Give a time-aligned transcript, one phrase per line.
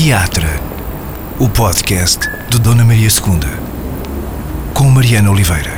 [0.00, 0.46] Teatro,
[1.40, 5.72] o podcast de Dona Maria II, com Mariana Oliveira.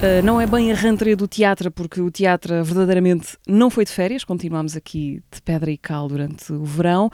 [0.00, 3.92] Uh, não é bem a rentrée do teatro, porque o teatro verdadeiramente não foi de
[3.92, 7.10] férias, continuamos aqui de pedra e cal durante o verão,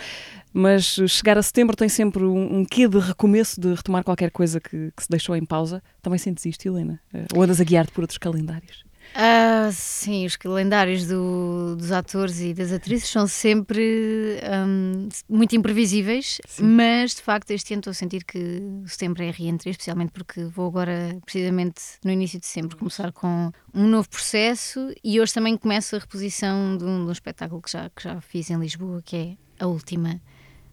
[0.54, 4.60] mas chegar a setembro tem sempre um, um quê de recomeço, de retomar qualquer coisa
[4.60, 5.82] que, que se deixou em pausa.
[6.00, 7.00] Também sentes isto, Helena?
[7.12, 8.85] Uh, ou andas a guiar-te por outros calendários?
[9.17, 14.38] Uh, sim, os calendários do, dos atores e das atrizes são sempre
[14.69, 16.62] um, muito imprevisíveis, sim.
[16.62, 20.69] mas de facto este ano estou a sentir que setembro é reentrée, especialmente porque vou
[20.69, 25.97] agora, precisamente no início de setembro, começar com um novo processo e hoje também começo
[25.97, 29.17] a reposição de um, de um espetáculo que já, que já fiz em Lisboa, que
[29.17, 30.20] é a última,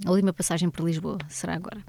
[0.05, 1.81] a última passagem por Lisboa, será agora.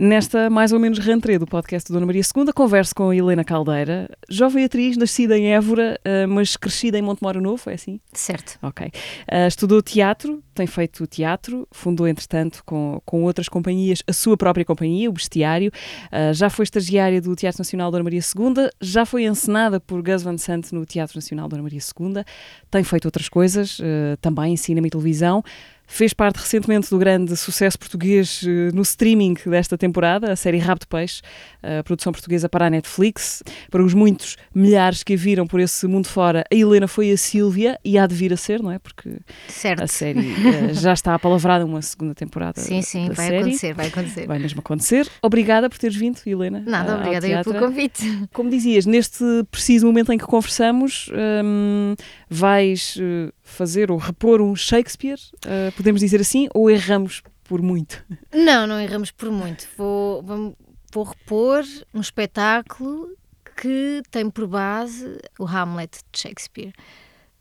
[0.00, 4.08] Nesta mais ou menos rentrée do podcast Dona Maria II, converso com a Helena Caldeira,
[4.30, 7.98] jovem atriz, nascida em Évora, eh, mas crescida em Montemoro Novo, é assim?
[8.12, 8.56] Certo.
[8.62, 8.86] Ok.
[8.86, 14.64] Uh, estudou teatro, tem feito teatro, fundou, entretanto, com, com outras companhias, a sua própria
[14.64, 15.72] companhia, o Bestiário,
[16.12, 20.22] uh, já foi estagiária do Teatro Nacional Dona Maria II, já foi encenada por Gus
[20.22, 22.22] Van Sant no Teatro Nacional Dona Maria II,
[22.70, 23.78] tem feito outras coisas,
[24.20, 25.42] também em cinema e televisão,
[25.90, 30.80] Fez parte recentemente do grande sucesso português uh, no streaming desta temporada, a série Rabo
[30.80, 31.22] de Peixe,
[31.62, 33.42] a produção portuguesa para a Netflix.
[33.70, 37.16] Para os muitos milhares que a viram por esse mundo fora, a Helena foi a
[37.16, 38.78] Sílvia e há de vir a ser, não é?
[38.78, 39.16] Porque
[39.48, 39.82] certo.
[39.82, 42.60] a série uh, já está apalavrada uma segunda temporada.
[42.60, 43.38] Sim, sim, vai série.
[43.38, 44.26] acontecer, vai acontecer.
[44.26, 45.08] Vai mesmo acontecer.
[45.22, 46.62] Obrigada por teres vindo, Helena.
[46.66, 48.28] Nada, obrigada eu pelo convite.
[48.32, 51.10] Como dizias, neste preciso momento em que conversamos,
[51.42, 51.94] um,
[52.28, 58.04] vais uh, fazer ou repor um Shakespeare, uh, podemos dizer assim, ou erramos por muito?
[58.32, 59.66] Não, não erramos por muito.
[59.76, 60.56] Vou, vou,
[60.92, 63.16] vou repor um espetáculo
[63.60, 66.72] que tem por base o Hamlet de Shakespeare.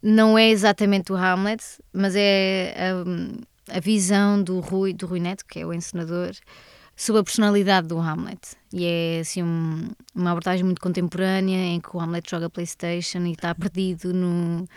[0.01, 2.73] Não é exatamente o Hamlet, mas é
[3.69, 6.31] a, a visão do Rui, do Rui Neto, que é o encenador,
[6.95, 8.55] sobre a personalidade do Hamlet.
[8.73, 13.33] E é assim um, uma abordagem muito contemporânea em que o Hamlet joga PlayStation e
[13.33, 14.67] está perdido no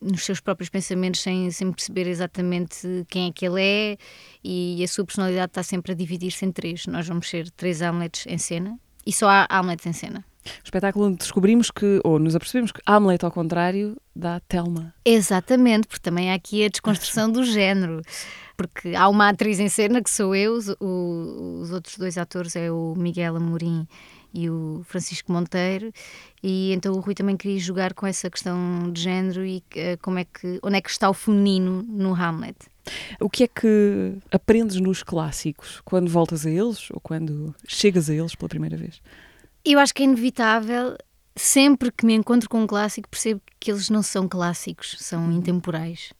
[0.00, 3.98] nos seus próprios pensamentos sem, sem perceber exatamente quem é que ele é
[4.42, 6.86] e a sua personalidade está sempre a dividir-se em três.
[6.86, 10.24] Nós vamos ser três Hamlets em cena e só há Hamlet em cena.
[10.44, 14.94] O espetáculo onde descobrimos que, ou nos apercebemos que Hamlet, ao contrário, dá Telma.
[15.04, 18.00] Exatamente, porque também há aqui a desconstrução do género.
[18.56, 22.70] Porque há uma atriz em cena, que sou eu, o, os outros dois atores é
[22.70, 23.86] o Miguel Amorim
[24.32, 25.92] e o Francisco Monteiro,
[26.42, 30.18] e então o Rui também queria jogar com essa questão de género e uh, como
[30.18, 32.56] é que, onde é que está o feminino no Hamlet.
[33.20, 38.14] O que é que aprendes nos clássicos quando voltas a eles ou quando chegas a
[38.14, 39.00] eles pela primeira vez?
[39.64, 40.96] Eu acho que é inevitável,
[41.36, 45.32] sempre que me encontro com um clássico, percebo que eles não são clássicos, são uhum.
[45.32, 46.12] intemporais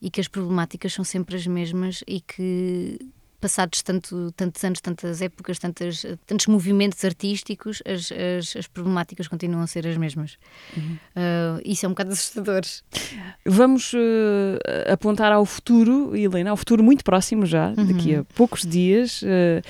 [0.00, 2.98] e que as problemáticas são sempre as mesmas e que
[3.46, 9.62] passados tanto, tantos anos, tantas épocas, tantas, tantos movimentos artísticos, as, as, as, problemáticas continuam
[9.62, 10.36] a ser as mesmas.
[10.76, 10.98] Uhum.
[11.14, 12.62] Uh, isso é um bocado assustador.
[13.46, 14.58] Vamos uh,
[14.92, 17.86] apontar ao futuro, Helena, ao futuro muito próximo já, uhum.
[17.86, 19.22] daqui a poucos dias.
[19.22, 19.62] Uh,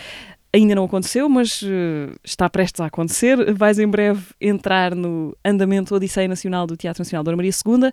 [0.56, 3.52] ainda não aconteceu, mas uh, está prestes a acontecer.
[3.54, 7.90] Vais em breve entrar no andamento Odisseia Nacional do Teatro Nacional Dona Maria II, uh,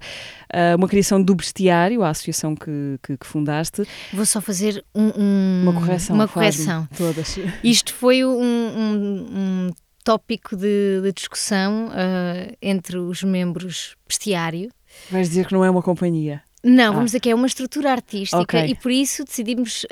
[0.77, 3.83] uma criação do Bestiário, a associação que, que, que fundaste.
[4.13, 6.15] Vou só fazer um, um, uma correção.
[6.15, 6.87] Uma correção.
[6.97, 7.37] Todas.
[7.63, 9.69] Isto foi um, um
[10.03, 14.69] tópico de, de discussão uh, entre os membros Bestiário.
[15.11, 16.41] Vais dizer que não é uma companhia.
[16.63, 16.95] Não, ah.
[16.95, 18.67] vamos dizer que é uma estrutura artística okay.
[18.67, 19.85] e por isso decidimos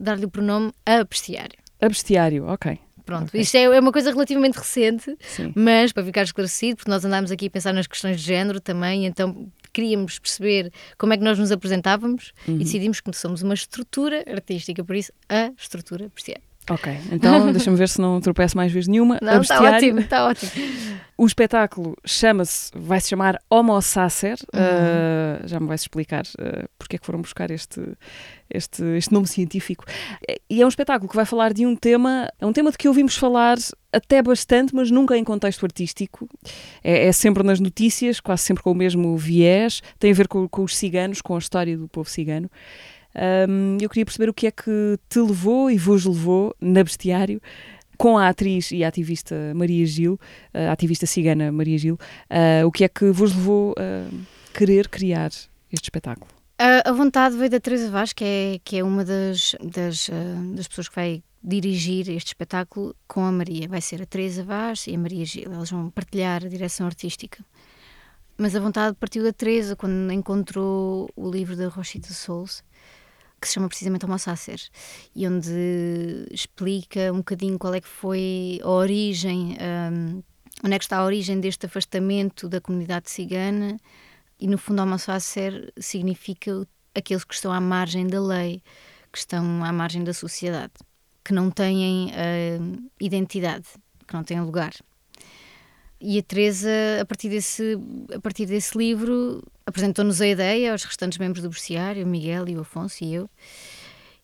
[0.00, 1.65] dar-lhe o pronome a Bestiário.
[1.80, 2.78] A bestiário, ok.
[3.04, 3.40] Pronto, okay.
[3.40, 5.52] isto é, é, uma coisa relativamente recente, Sim.
[5.54, 9.06] mas para ficar esclarecido, porque nós andámos aqui a pensar nas questões de género também,
[9.06, 12.56] então queríamos perceber como é que nós nos apresentávamos uhum.
[12.56, 16.45] e decidimos que somos uma estrutura artística, por isso a estrutura bestiário.
[16.68, 19.18] Ok, então deixa-me ver se não tropeço mais vezes nenhuma.
[19.22, 20.50] Não, está ótimo, está ótimo.
[21.18, 24.36] O espetáculo chama-se, vai se chamar Homo Sacer.
[24.52, 24.60] Uhum.
[24.60, 27.80] Uh, já me vais explicar uh, porque é que foram buscar este,
[28.50, 29.84] este, este nome científico.
[30.50, 32.86] E é um espetáculo que vai falar de um tema, é um tema de que
[32.86, 33.56] ouvimos falar
[33.90, 36.28] até bastante, mas nunca em contexto artístico.
[36.84, 39.82] É, é sempre nas notícias, quase sempre com o mesmo viés.
[39.98, 42.50] Tem a ver com, com os ciganos, com a história do povo cigano.
[43.48, 47.40] Um, eu queria perceber o que é que te levou e vos levou na bestiário
[47.96, 50.20] com a atriz e a ativista Maria Gil,
[50.52, 54.06] a ativista cigana Maria Gil, uh, o que é que vos levou a
[54.52, 55.30] querer criar
[55.72, 56.30] este espetáculo?
[56.58, 60.66] A, vontade veio da Teresa Vaz, que é, que é uma das, das, uh, das
[60.66, 63.68] pessoas que vai dirigir este espetáculo com a Maria.
[63.68, 65.52] Vai ser a Teresa Vaz e a Maria Gil.
[65.52, 67.44] Elas vão partilhar a direção artística.
[68.38, 72.62] Mas a vontade partiu da Teresa quando encontrou o livro da Rochita Souls
[73.40, 74.60] que se chama precisamente Homo Sacer
[75.14, 79.56] e onde explica um bocadinho qual é que foi a origem,
[79.92, 80.22] um,
[80.64, 83.76] onde é que está a origem deste afastamento da comunidade cigana
[84.40, 88.62] e no fundo Homo Sacer significa aqueles que estão à margem da lei,
[89.12, 90.72] que estão à margem da sociedade,
[91.24, 93.66] que não têm uh, identidade,
[94.06, 94.72] que não têm lugar.
[96.00, 96.70] E a Teresa,
[97.00, 97.78] a partir desse,
[98.14, 102.56] a partir desse livro, apresentou-nos a ideia aos restantes membros do Berciário, o Miguel e
[102.56, 103.30] o Afonso e eu,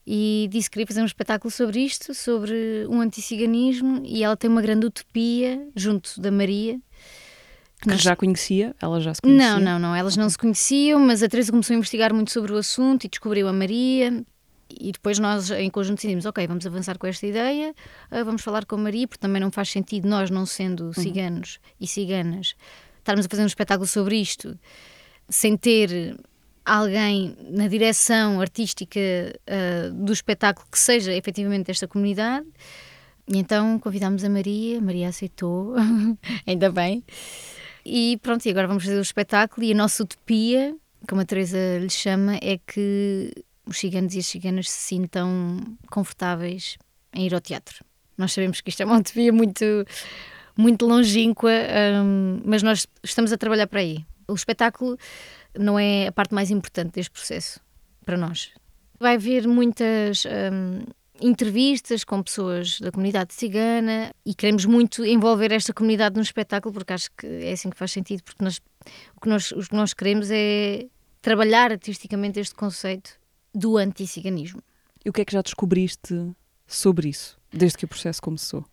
[0.06, 4.50] e disse que queria fazer um espetáculo sobre isto, sobre um anticiganismo, e ela tem
[4.50, 6.78] uma grande utopia junto da Maria.
[7.80, 8.02] Que nós...
[8.02, 8.74] já conhecia?
[8.80, 9.58] Ela já se conhecia?
[9.58, 12.52] Não, não, não, elas não se conheciam, mas a Teresa começou a investigar muito sobre
[12.52, 14.24] o assunto e descobriu a Maria,
[14.80, 17.74] e depois nós em conjunto decidimos, ok, vamos avançar com esta ideia,
[18.10, 20.92] uh, vamos falar com a Maria, porque também não faz sentido nós, não sendo uhum.
[20.92, 21.76] ciganos uhum.
[21.80, 22.54] e ciganas,
[22.98, 24.58] estarmos a fazer um espetáculo sobre isto
[25.28, 26.16] sem ter
[26.64, 32.46] alguém na direção artística uh, do espetáculo que seja efetivamente desta comunidade.
[33.26, 35.74] E então convidámos a Maria, a Maria aceitou,
[36.46, 37.04] ainda bem.
[37.84, 39.66] E pronto, e agora vamos fazer o espetáculo.
[39.66, 40.76] E a nossa utopia,
[41.08, 43.32] como a Teresa lhe chama, é que
[43.66, 46.76] os ciganos e as ciganas se sintam confortáveis
[47.12, 47.84] em ir ao teatro.
[48.16, 49.64] Nós sabemos que isto é uma utopia muito,
[50.56, 51.52] muito longínqua,
[52.04, 54.04] um, mas nós estamos a trabalhar para aí.
[54.28, 54.96] O espetáculo
[55.58, 57.60] não é a parte mais importante deste processo
[58.04, 58.50] para nós.
[58.98, 60.84] Vai haver muitas um,
[61.20, 66.92] entrevistas com pessoas da comunidade cigana e queremos muito envolver esta comunidade no espetáculo porque
[66.92, 68.60] acho que é assim que faz sentido, porque nós,
[69.16, 70.86] o, que nós, o que nós queremos é
[71.20, 73.21] trabalhar artisticamente este conceito
[73.54, 74.62] do anticiganismo.
[75.04, 76.14] E o que é que já descobriste
[76.66, 78.64] sobre isso, desde que o processo começou?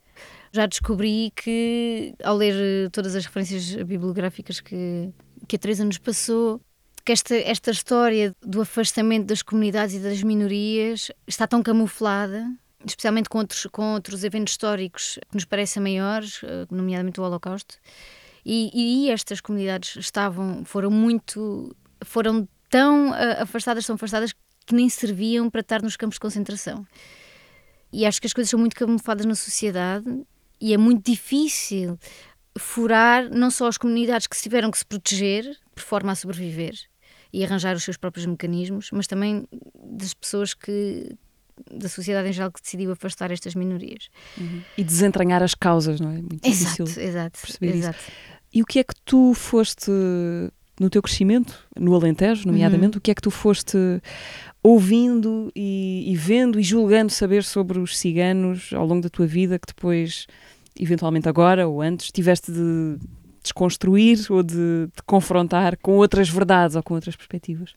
[0.51, 5.11] Já descobri que, ao ler eh, todas as referências bibliográficas que,
[5.47, 6.59] que a Teresa nos passou,
[7.05, 12.45] que esta, esta história do afastamento das comunidades e das minorias está tão camuflada,
[12.85, 17.75] especialmente com outros, com outros eventos históricos que nos parecem maiores, eh, nomeadamente o Holocausto,
[18.45, 24.33] e, e estas comunidades estavam, foram muito, foram tão uh, afastadas, tão afastadas
[24.69, 26.85] que nem serviam para estar nos campos de concentração.
[27.91, 30.05] E acho que as coisas são muito camufladas na sociedade
[30.61, 31.97] e é muito difícil
[32.55, 36.75] furar não só as comunidades que se tiveram que se proteger por forma a sobreviver
[37.33, 41.15] e arranjar os seus próprios mecanismos, mas também das pessoas que
[41.71, 44.09] da sociedade em geral que decidiu afastar estas minorias.
[44.37, 44.61] Uhum.
[44.77, 46.21] E desentranhar as causas, não é?
[46.21, 47.99] Muito exato, difícil exato, perceber exato.
[47.99, 48.11] isso.
[48.53, 49.91] E o que é que tu foste
[50.79, 52.99] no teu crescimento, no Alentejo, nomeadamente, uhum.
[52.99, 53.77] o que é que tu foste
[54.63, 59.59] ouvindo e, e, vendo e julgando saber sobre os ciganos ao longo da tua vida
[59.59, 60.27] que depois,
[60.77, 62.97] eventualmente agora ou antes, tiveste de
[63.41, 67.73] desconstruir ou de, de confrontar com outras verdades ou com outras perspectivas?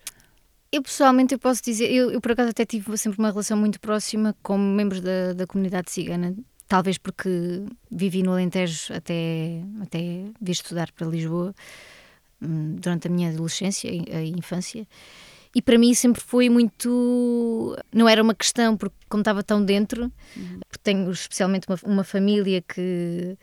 [0.70, 3.78] Eu pessoalmente eu posso dizer, eu, eu, por acaso até tive sempre uma relação muito
[3.78, 6.34] próxima com membros da, da comunidade cigana,
[6.66, 11.55] talvez porque vivi no Alentejo até, até vir estudar para Lisboa
[12.43, 14.87] durante a minha adolescência e infância.
[15.55, 17.77] E para mim sempre foi muito.
[17.93, 20.61] Não era uma questão, porque como estava tão dentro, uhum.
[20.67, 23.37] porque tenho especialmente uma, uma família que.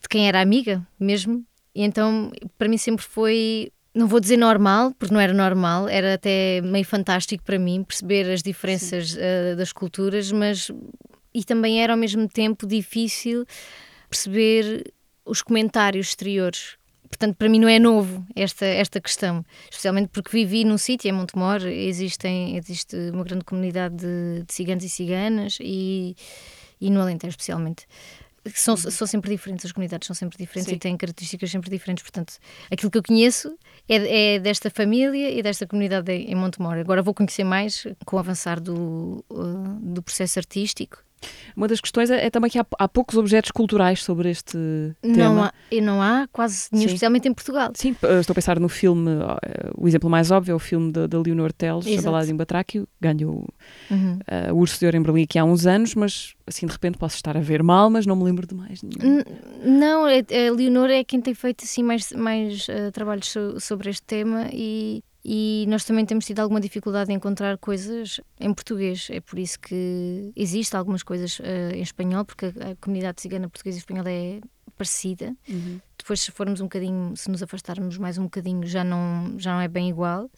[0.00, 4.94] de quem era amiga mesmo, e então para mim sempre foi não vou dizer normal,
[4.98, 9.72] porque não era normal, era até meio fantástico para mim perceber as diferenças uh, das
[9.72, 10.70] culturas, mas
[11.34, 13.44] e também era ao mesmo tempo difícil
[14.08, 14.92] perceber
[15.24, 16.79] os comentários exteriores
[17.10, 21.12] Portanto, para mim não é novo esta, esta questão, especialmente porque vivi num sítio, em
[21.12, 26.16] Montemor, existem, existe uma grande comunidade de, de ciganos e ciganas e,
[26.80, 27.84] e no Alentejo especialmente.
[28.54, 28.90] São, uhum.
[28.90, 30.76] são sempre diferentes, as comunidades são sempre diferentes Sim.
[30.76, 32.02] e têm características sempre diferentes.
[32.02, 32.34] Portanto,
[32.70, 33.54] aquilo que eu conheço
[33.86, 36.78] é, é desta família e desta comunidade em Montemor.
[36.78, 41.04] Agora vou conhecer mais com o avançar do, uh, do processo artístico
[41.56, 44.56] uma das questões é, é também que há, há, poucos objetos culturais sobre este
[45.02, 45.46] não tema.
[45.46, 46.86] Há, e não há quase nenhum, Sim.
[46.86, 47.70] especialmente em Portugal.
[47.74, 49.10] Sim, estou a pensar no filme,
[49.76, 53.46] o exemplo mais óbvio é o filme da, Leonor Teles, A Balada em Batráquio, ganhou
[53.90, 54.18] uhum.
[54.50, 56.98] uh, o Urso de Ouro em Berlim aqui há uns anos, mas assim de repente
[56.98, 59.22] posso estar a ver mal, mas não me lembro de mais nenhum.
[59.64, 64.02] Não, a Leonor é quem tem feito assim mais, mais uh, trabalhos so, sobre este
[64.02, 69.08] tema e e nós também temos tido alguma dificuldade em encontrar coisas em português.
[69.10, 73.48] É por isso que existe algumas coisas uh, em espanhol, porque a, a, comunidade cigana
[73.48, 74.40] portuguesa e espanhola é
[74.76, 75.36] parecida.
[75.46, 75.78] Uhum.
[75.98, 79.60] Depois, se formos um bocadinho, se nos afastarmos mais um bocadinho, já não, já não
[79.60, 80.30] é bem igual.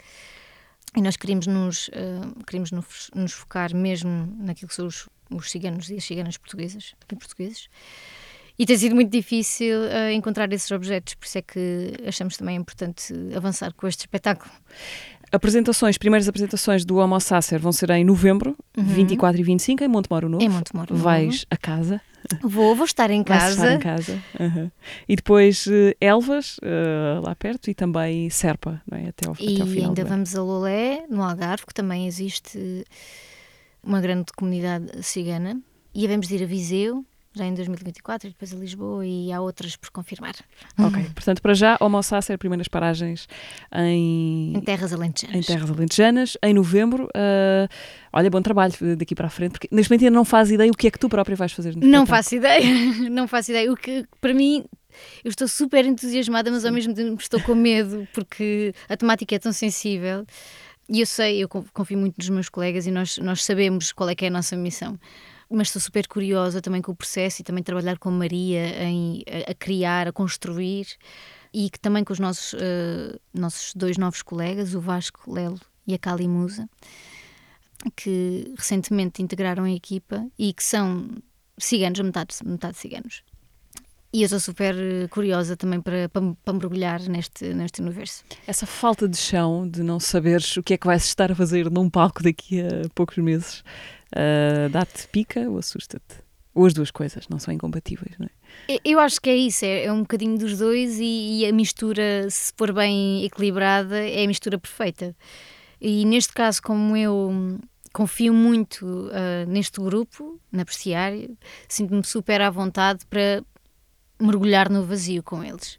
[0.96, 5.50] E nós queríamos nos, uh, queríamos nos, nos, focar mesmo naquilo que são os, os
[5.50, 7.68] ciganos e as ciganas portuguesas, em portugueses.
[8.58, 12.56] E tem sido muito difícil uh, encontrar esses objetos, por isso é que achamos também
[12.56, 14.50] importante avançar com este espetáculo.
[15.30, 18.84] Apresentações, primeiras apresentações do Homo Sacer vão ser em novembro, Uhum.
[18.84, 20.44] 24 e 25, em Montemoro Novo.
[20.44, 21.02] Em Montemoro Novo.
[21.04, 22.00] Vais a casa.
[22.42, 23.50] Vou, vou estar em casa.
[23.54, 24.22] estar em casa.
[24.38, 24.70] Aham.
[25.08, 29.08] E depois eh, Elvas, eh, lá perto, e também Serpa, não é?
[29.08, 29.88] até, ao, E até ao final.
[29.88, 30.08] ainda do ano.
[30.10, 32.84] vamos a Lolé, no Algarve, que também existe
[33.82, 35.60] uma grande comunidade cigana.
[35.94, 37.04] E havemos de ir a Viseu,
[37.34, 40.34] já em 2024, e depois a Lisboa, e há outras por confirmar.
[40.78, 43.26] Ok, portanto, para já, Homo Sacer, primeiras paragens
[43.74, 45.36] em, Em terras alentejanas.
[45.36, 47.08] em terras alentejanas, em novembro.
[47.14, 47.68] Ah,
[48.12, 50.76] olha, bom trabalho daqui para a frente, porque neste momento ainda não faz ideia o
[50.76, 52.62] que é que tu própria vais fazer Não faço ideia,
[53.10, 53.72] não faço ideia.
[53.72, 54.64] O que, para mim,
[55.24, 59.38] eu estou super entusiasmada, mas ao mesmo tempo estou com medo, porque a temática é
[59.38, 60.26] tão sensível.
[60.88, 64.10] E eu sei, eu con- confio muito nos meus colegas e nós, nós sabemos qual
[64.10, 64.98] é que é a nossa missão.
[65.52, 69.22] Mas estou super curiosa também com o processo e também trabalhar com a Maria em,
[69.26, 70.86] a, a criar, a construir
[71.52, 75.92] e que também com os nossos, eh, nossos dois novos colegas, o Vasco Lelo e
[75.92, 76.68] a Cali Musa,
[77.94, 81.10] que recentemente integraram a equipa e que são
[81.58, 83.22] ciganos, metade, metade ciganos.
[84.12, 88.22] E eu estou super eh, curiosa também para, para, para mergulhar neste, neste universo.
[88.46, 91.70] Essa falta de chão, de não saberes o que é que vais estar a fazer
[91.70, 93.64] num palco daqui a poucos meses,
[94.14, 96.16] ah, dá-te pica ou assusta-te?
[96.54, 98.78] Ou as duas coisas, não são incompatíveis, não é?
[98.84, 102.28] Eu- acho que é isso, é, é um bocadinho dos dois e, e a mistura,
[102.28, 105.16] se for bem equilibrada, é a mistura perfeita.
[105.80, 107.58] E neste caso, como eu
[107.94, 111.34] confio muito ah, neste grupo, na Preciário,
[111.66, 113.42] sinto-me super à vontade para
[114.22, 115.78] mergulhar no vazio com eles.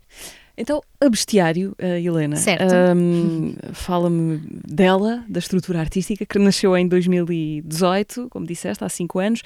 [0.56, 8.28] Então, a Bestiário, a Helena, ahm, fala-me dela, da estrutura artística, que nasceu em 2018,
[8.30, 9.42] como disseste, há cinco anos,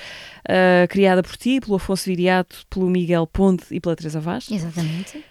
[0.47, 4.51] ah, criada por ti, pelo Afonso Viriato, pelo Miguel Ponte e pela Teresa Vaz.
[4.51, 5.23] Exatamente.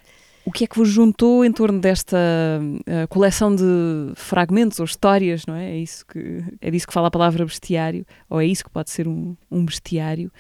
[0.46, 5.44] O que é que vos juntou em torno desta ah, coleção de fragmentos ou histórias,
[5.44, 5.72] não é?
[5.72, 8.90] É, isso que, é disso que fala a palavra bestiário, ou é isso que pode
[8.90, 10.32] ser um, um bestiário.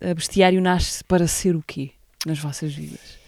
[0.00, 1.90] A bestiário nasce para ser o quê
[2.26, 3.18] nas vossas vidas?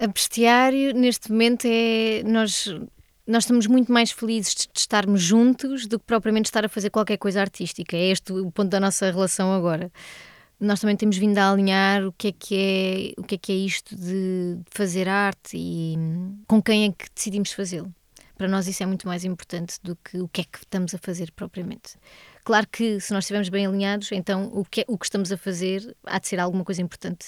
[0.00, 2.22] A bestiário, neste momento, é.
[2.24, 2.66] Nós,
[3.26, 7.16] nós estamos muito mais felizes de estarmos juntos do que propriamente estar a fazer qualquer
[7.16, 7.96] coisa artística.
[7.96, 9.90] É este o ponto da nossa relação agora.
[10.60, 13.52] Nós também temos vindo a alinhar o que é que é, o que é, que
[13.52, 15.96] é isto de fazer arte e
[16.48, 17.92] com quem é que decidimos fazê-lo.
[18.36, 20.98] Para nós isso é muito mais importante do que o que é que estamos a
[20.98, 21.96] fazer propriamente.
[22.48, 25.36] Claro que se nós estivermos bem alinhados, então o que, é- o que estamos a
[25.36, 27.26] fazer há de ser alguma coisa importante,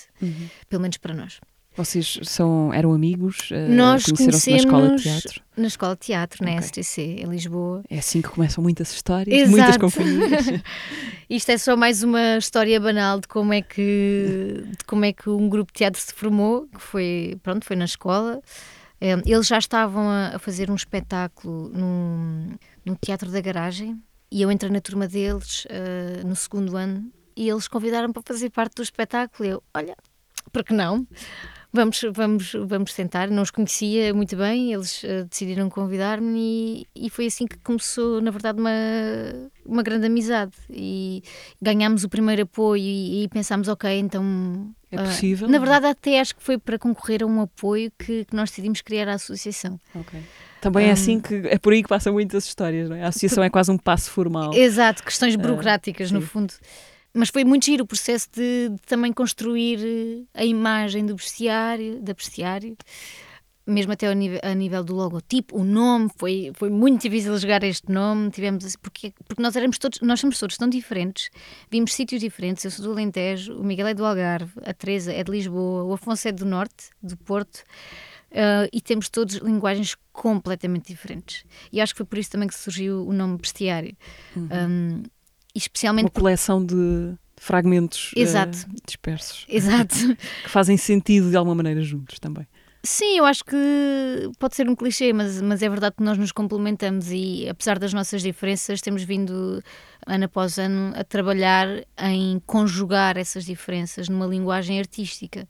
[0.66, 1.38] pelo menos para nós.
[1.76, 3.50] Vocês são, eram amigos?
[3.52, 5.42] ah, Nós conheceram-se na escola de teatro?
[5.58, 6.62] Na escola de teatro, na Ok.
[6.62, 7.82] STC, em Lisboa.
[7.90, 9.50] É assim que começam muitas histórias, Exato.
[9.50, 10.46] muitas companhias.
[11.28, 15.28] Isto é só mais uma história banal de como é que, de como é que
[15.28, 18.40] um grupo de teatro se formou, que foi, pronto, foi na escola.
[19.02, 22.54] Eh, Eles já estavam a, fazer um espetáculo num,
[22.86, 24.00] no Teatro da Garagem
[24.30, 28.50] e eu entrei na turma deles eh, no segundo ano e eles convidaram para fazer
[28.50, 29.48] parte do espetáculo.
[29.48, 29.96] E eu, olha,
[30.52, 31.06] por que não?
[31.72, 33.30] Vamos, vamos, vamos tentar.
[33.30, 38.20] Não os conhecia muito bem, eles eh, decidiram convidar-me e, e foi assim que começou,
[38.20, 38.70] na verdade, uma,
[39.64, 40.52] uma grande amizade.
[40.68, 41.22] E
[41.62, 44.74] ganhámos o primeiro apoio e, e pensámos, ok, então.
[44.90, 45.48] É ah, possível?
[45.48, 48.80] na verdade, até acho que foi para concorrer a um apoio que, que nós decidimos
[48.80, 49.78] criar a associação.
[50.60, 50.92] Também é Hum.
[50.92, 53.02] assim que é por aí que passam muitas histórias, não é?
[53.04, 54.52] A associação é quase um passo formal.
[54.54, 56.26] Exato, questões burocráticas, no Ah, sim.
[56.26, 56.54] fundo.
[57.14, 62.00] Mas foi muito giro o processo de, de também construir eh, a imagem do bestiário,
[62.00, 62.76] da bestiário,
[63.66, 67.62] mesmo até ao nível, a nível do logotipo, o nome, foi, foi muito difícil jogar
[67.64, 71.30] este nome, tivemos porque, porque nós éramos todos, nós somos todos tão diferentes,
[71.70, 75.22] vimos sítios diferentes, eu sou do Alentejo, o Miguel é do Algarve, a Teresa é
[75.24, 77.62] de Lisboa, o Afonso é do Norte, do Porto,
[78.30, 81.44] eh, e temos todos linguagens completamente diferentes.
[81.72, 83.96] E acho que foi por isso também que surgiu o nome bestiário.
[84.36, 85.02] Um,
[85.54, 88.58] e especialmente Uma coleção de fragmentos eh, Exato.
[88.86, 89.94] dispersos Exato.
[90.44, 92.46] que fazem sentido de alguma maneira juntos também.
[92.82, 93.56] Sim, eu acho que
[94.38, 97.92] pode ser um clichê, mas, mas é verdade que nós nos complementamos e, apesar das
[97.92, 99.62] nossas diferenças, temos vindo,
[100.06, 101.68] ano após ano, a trabalhar
[101.98, 105.46] em conjugar essas diferenças numa linguagem artística.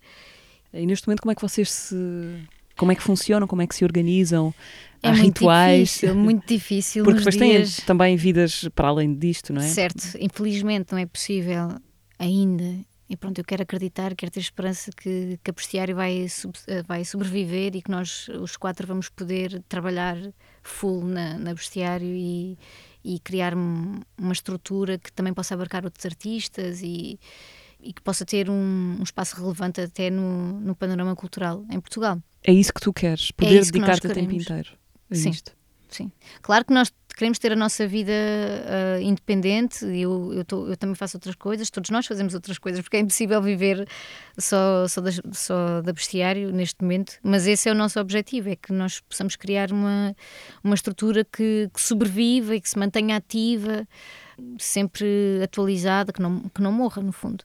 [0.73, 2.49] E neste momento como é que vocês se
[2.81, 4.55] como é que funcionam, como é que se organizam?
[5.03, 5.79] É Há muito rituais?
[5.89, 7.05] difícil, muito difícil.
[7.05, 7.77] Porque depois têm dias...
[7.87, 9.69] também vidas para além disto, não é?
[9.69, 11.69] Certo, infelizmente não é possível
[12.19, 12.65] ainda.
[13.09, 16.27] E pronto, eu quero acreditar, quero ter esperança que, que a Bestiário vai,
[16.69, 20.17] eh, vai sobreviver e que nós, os quatro, vamos poder trabalhar
[20.63, 22.57] full na, na Bestiário e,
[23.05, 27.19] e criar um- uma estrutura que também possa abarcar outros artistas e,
[27.83, 32.21] e que possa ter um, um espaço relevante até no, no panorama cultural em Portugal.
[32.43, 34.71] É isso que tu queres, poder isso que nós dedicar-te a tempo inteiro.
[35.11, 35.31] a Sim.
[35.31, 35.53] isto.
[35.91, 36.13] sim.
[36.43, 40.95] Claro que nós queremos ter a nossa vida uh, independente, eu, eu, tô, eu, também
[40.95, 43.87] faço outras coisas, todos nós fazemos outras coisas, porque é impossível viver
[44.39, 48.57] só, só, da, só da bestiário neste momento, mas esse é o nosso objetivo, é
[48.57, 50.17] que nós possamos criar uma,
[50.65, 53.87] uma estrutura que, que sobreviva e que se mantenha ativa,
[54.59, 55.07] sempre
[55.43, 57.45] atualizada, que não, que não morra, no fundo.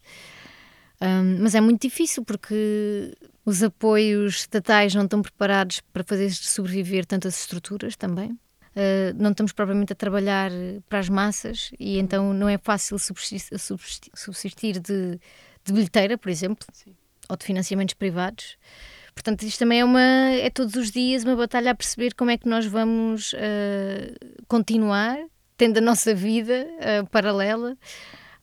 [1.02, 3.14] Um, mas é muito difícil porque
[3.46, 8.32] os apoios estatais não estão preparados para fazer sobreviver tantas estruturas também.
[8.32, 10.52] Uh, não estamos propriamente a trabalhar
[10.90, 13.58] para as massas e então não é fácil subsistir,
[14.14, 15.18] subsistir, de,
[15.64, 16.94] de, bilheteira, por exemplo, Sim.
[17.30, 18.58] ou de financiamentos privados.
[19.14, 22.38] Portanto, isto também é, uma, é todos os dias uma batalha a perceber como é
[22.38, 25.20] que nós vamos uh, continuar,
[25.58, 27.78] tendo a nossa vida uh, paralela,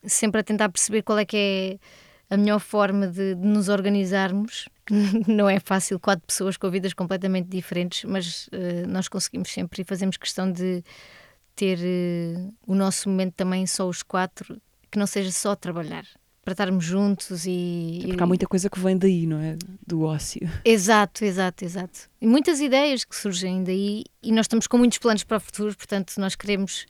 [0.05, 4.69] sempre a tentar perceber qual é que é a melhor forma de, de nos organizarmos.
[5.29, 9.85] Não é fácil, quatro pessoas com vidas completamente diferentes, mas uh, nós conseguimos sempre e
[9.85, 10.83] fazemos questão de
[11.55, 16.05] ter uh, o nosso momento também só os quatro, que não seja só trabalhar,
[16.45, 18.01] para estarmos juntos e.
[18.03, 19.57] É porque há muita coisa que vem daí, não é?
[19.87, 20.49] Do ócio.
[20.65, 22.11] Exato, exato, exato.
[22.21, 25.77] E muitas ideias que surgem daí e nós estamos com muitos planos para o futuro,
[25.77, 26.87] portanto, nós queremos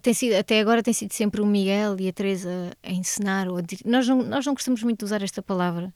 [0.00, 3.48] tem sido, até agora tem sido sempre o Miguel e a Teresa a ensinar.
[3.48, 5.92] Ou a nós, não, nós não gostamos muito de usar esta palavra.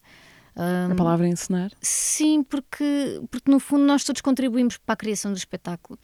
[0.56, 1.70] Um, a palavra ensinar?
[1.80, 5.98] Sim, porque, porque no fundo nós todos contribuímos para a criação do espetáculo.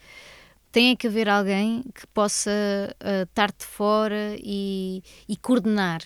[0.71, 6.01] Tem que haver alguém que possa uh, estar de fora e, e, coordenar.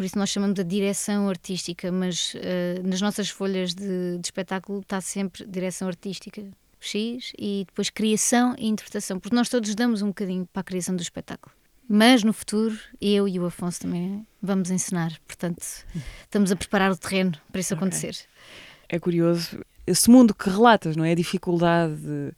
[0.00, 4.80] Por isso nós chamamos de direção artística, mas uh, nas nossas folhas de, de espetáculo
[4.80, 6.42] está sempre direção artística.
[6.80, 10.96] X e depois criação e interpretação, porque nós todos damos um bocadinho para a criação
[10.96, 11.54] do espetáculo.
[11.86, 15.62] Mas no futuro, eu e o Afonso também vamos ensinar, portanto,
[16.22, 17.86] estamos a preparar o terreno para isso okay.
[17.86, 18.16] acontecer.
[18.88, 21.12] É curioso esse mundo que relatas, não é?
[21.12, 21.94] A dificuldade.
[21.96, 22.32] De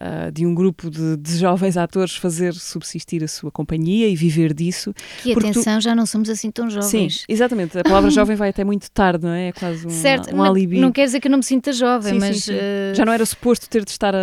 [0.00, 4.52] uh, de um grupo de, de, jovens atores fazer subsistir a sua companhia e viver
[4.52, 4.94] disso.
[5.22, 5.82] Que atenção, tu...
[5.82, 7.20] já não somos assim tão jovens.
[7.20, 7.78] Sim, exatamente.
[7.78, 9.48] A palavra jovem vai até muito tarde, não é?
[9.48, 10.80] É quase um, certo, um alibi.
[10.80, 12.36] Não quer dizer que eu não me sinta jovem, sim, mas.
[12.36, 12.58] Sim, sim.
[12.58, 12.94] Uh...
[12.94, 14.18] Já não era suposto ter de estar a,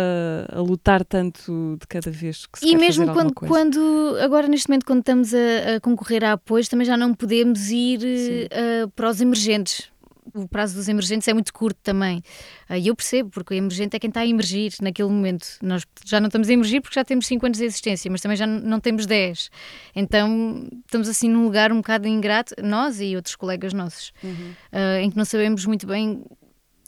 [0.52, 4.86] a, lutar tanto de cada vez que se E mesmo quando, quando, agora neste momento,
[4.86, 9.20] quando estamos a, a, concorrer a apoios, também já não podemos ir uh, para os
[9.20, 9.91] emergentes
[10.34, 12.22] o prazo dos emergentes é muito curto também.
[12.68, 15.46] Ah, e eu percebo, porque o emergente é quem está a emergir naquele momento.
[15.62, 18.36] Nós já não estamos a emergir porque já temos 5 anos de existência, mas também
[18.36, 19.50] já não temos 10.
[19.94, 24.54] Então estamos assim num lugar um bocado ingrato, nós e outros colegas nossos, uhum.
[24.72, 26.24] uh, em que não sabemos muito bem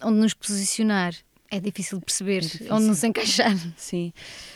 [0.02, 1.14] onde nos posicionar.
[1.54, 2.74] É difícil de perceber é difícil.
[2.74, 3.56] onde nos encaixar.
[3.76, 4.12] Sim,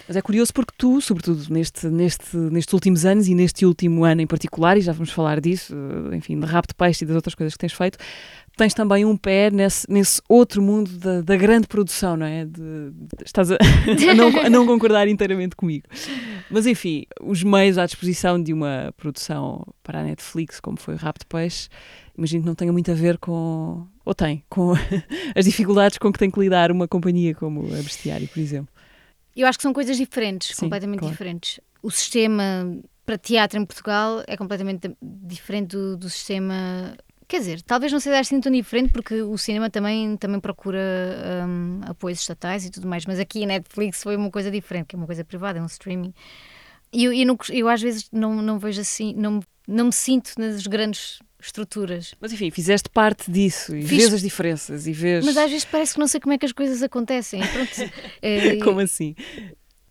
[0.08, 4.20] mas é curioso porque tu, sobretudo neste, neste, nestes últimos anos e neste último ano
[4.20, 5.72] em particular, e já vamos falar disso,
[6.12, 7.98] enfim, de rap de peixe e das outras coisas que tens feito,
[8.56, 12.44] tens também um pé nesse, nesse outro mundo da, da grande produção, não é?
[12.44, 15.86] De, de, estás a, a, não, a, não, concordar inteiramente comigo.
[16.50, 20.96] Mas enfim, os meios à disposição de uma produção para a Netflix, como foi o
[20.98, 21.68] Rap de Peixe,
[22.18, 23.86] imagino que não tenha muito a ver com.
[24.04, 24.72] Ou tem, com
[25.34, 28.68] as dificuldades com que tem que lidar uma companhia como a Bestiário, por exemplo.
[29.34, 31.12] Eu acho que são coisas diferentes, Sim, completamente claro.
[31.12, 31.60] diferentes.
[31.80, 32.76] O sistema
[33.06, 36.94] para teatro em Portugal é completamente diferente do, do sistema
[37.28, 40.80] Quer dizer, talvez não seja assim tão diferente porque o cinema também, também procura
[41.46, 44.96] um, apoios estatais e tudo mais, mas aqui a Netflix foi uma coisa diferente, que
[44.96, 46.14] é uma coisa privada, é um streaming.
[46.90, 50.32] E eu, eu, não, eu às vezes não, não vejo assim, não, não me sinto
[50.38, 52.14] nas grandes estruturas.
[52.20, 53.98] Mas enfim, fizeste parte disso e Fiz...
[53.98, 55.24] vês as diferenças e vês.
[55.24, 57.40] Mas às vezes parece que não sei como é que as coisas acontecem.
[57.46, 59.14] Pronto, é, como assim?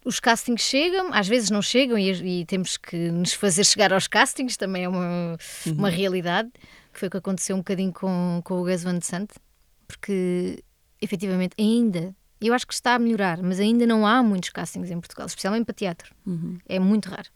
[0.04, 4.08] Os castings chegam, às vezes não chegam e, e, temos que nos fazer chegar aos
[4.08, 5.74] castings, também é uma, uhum.
[5.74, 6.50] uma realidade
[6.94, 9.30] que foi o que aconteceu um bocadinho com, com o Gus Van Sant,
[9.88, 10.64] porque
[11.02, 15.00] efetivamente ainda, eu acho que está a melhorar, mas ainda não há muitos castings em
[15.00, 16.16] Portugal, especialmente para teatro.
[16.26, 16.58] Uhum.
[16.68, 17.30] É muito raro.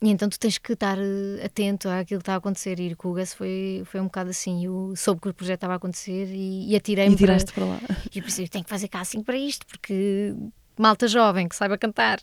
[0.00, 2.78] E então tu tens que estar eh, atento àquilo que está a acontecer.
[2.78, 4.64] E com o Gus foi, foi um bocado assim.
[4.64, 7.36] Eu soube que o projeto estava a acontecer e, e atirei-me para...
[7.52, 7.80] para lá.
[8.14, 10.34] E eu pensei, tenho que fazer casting para isto, porque
[10.78, 12.20] malta jovem que saiba cantar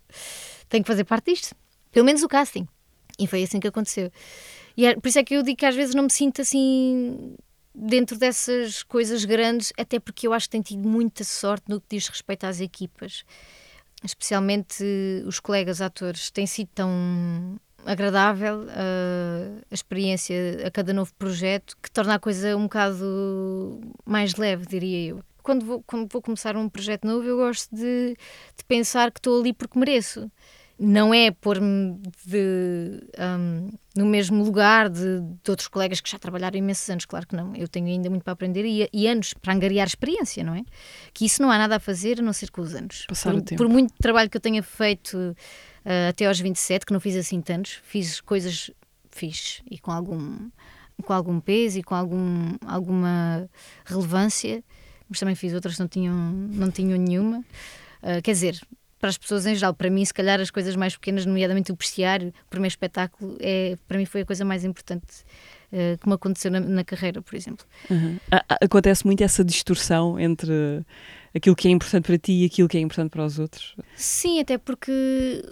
[0.70, 1.56] tem que fazer parte disto.
[1.92, 2.68] Pelo menos o casting.
[3.20, 4.12] E foi assim que aconteceu.
[4.78, 7.36] E é, por isso é que eu digo que às vezes não me sinto assim
[7.74, 11.88] dentro dessas coisas grandes, até porque eu acho que tenho tido muita sorte no que
[11.90, 13.26] diz respeito às equipas.
[14.04, 14.84] Especialmente
[15.26, 21.92] os colegas atores têm sido tão agradável uh, a experiência a cada novo projeto que
[21.92, 25.24] torna a coisa um bocado mais leve, diria eu.
[25.44, 28.18] Quando vou, quando vou começar um projeto novo, eu gosto de,
[28.58, 30.30] de pensar que estou ali porque mereço
[30.78, 32.02] não é pôr-me
[33.18, 37.36] um, no mesmo lugar de, de, outros colegas que já trabalharam imensos anos, claro que
[37.36, 37.56] não.
[37.56, 40.64] Eu tenho ainda muito para aprender e, e, anos para angariar experiência, não é?
[41.14, 43.06] Que isso não há nada a fazer a não ser com os anos.
[43.08, 43.64] Passar por, o tempo.
[43.64, 45.36] por muito trabalho que eu tenha feito
[45.86, 48.72] uh, até aos 27, que não fiz assim tantos, fiz coisas
[49.12, 50.50] fiz e com algum
[51.04, 53.50] com algum peso e com algum, alguma
[53.86, 54.64] relevância,
[55.10, 57.40] mas também fiz outras que não tinham, não tinham nenhuma.
[58.02, 58.58] Uh, quer dizer,
[59.06, 59.74] para as pessoas em geral.
[59.74, 63.78] Para mim, se calhar, as coisas mais pequenas, nomeadamente o bestiário, o primeiro espetáculo, é,
[63.88, 65.24] para mim foi a coisa mais importante
[65.72, 67.66] uh, que me aconteceu na, na carreira, por exemplo.
[67.90, 68.18] Uhum.
[68.62, 70.84] Acontece muito essa distorção entre
[71.36, 73.76] aquilo que é importante para ti e aquilo que é importante para os outros?
[73.96, 74.92] Sim, até porque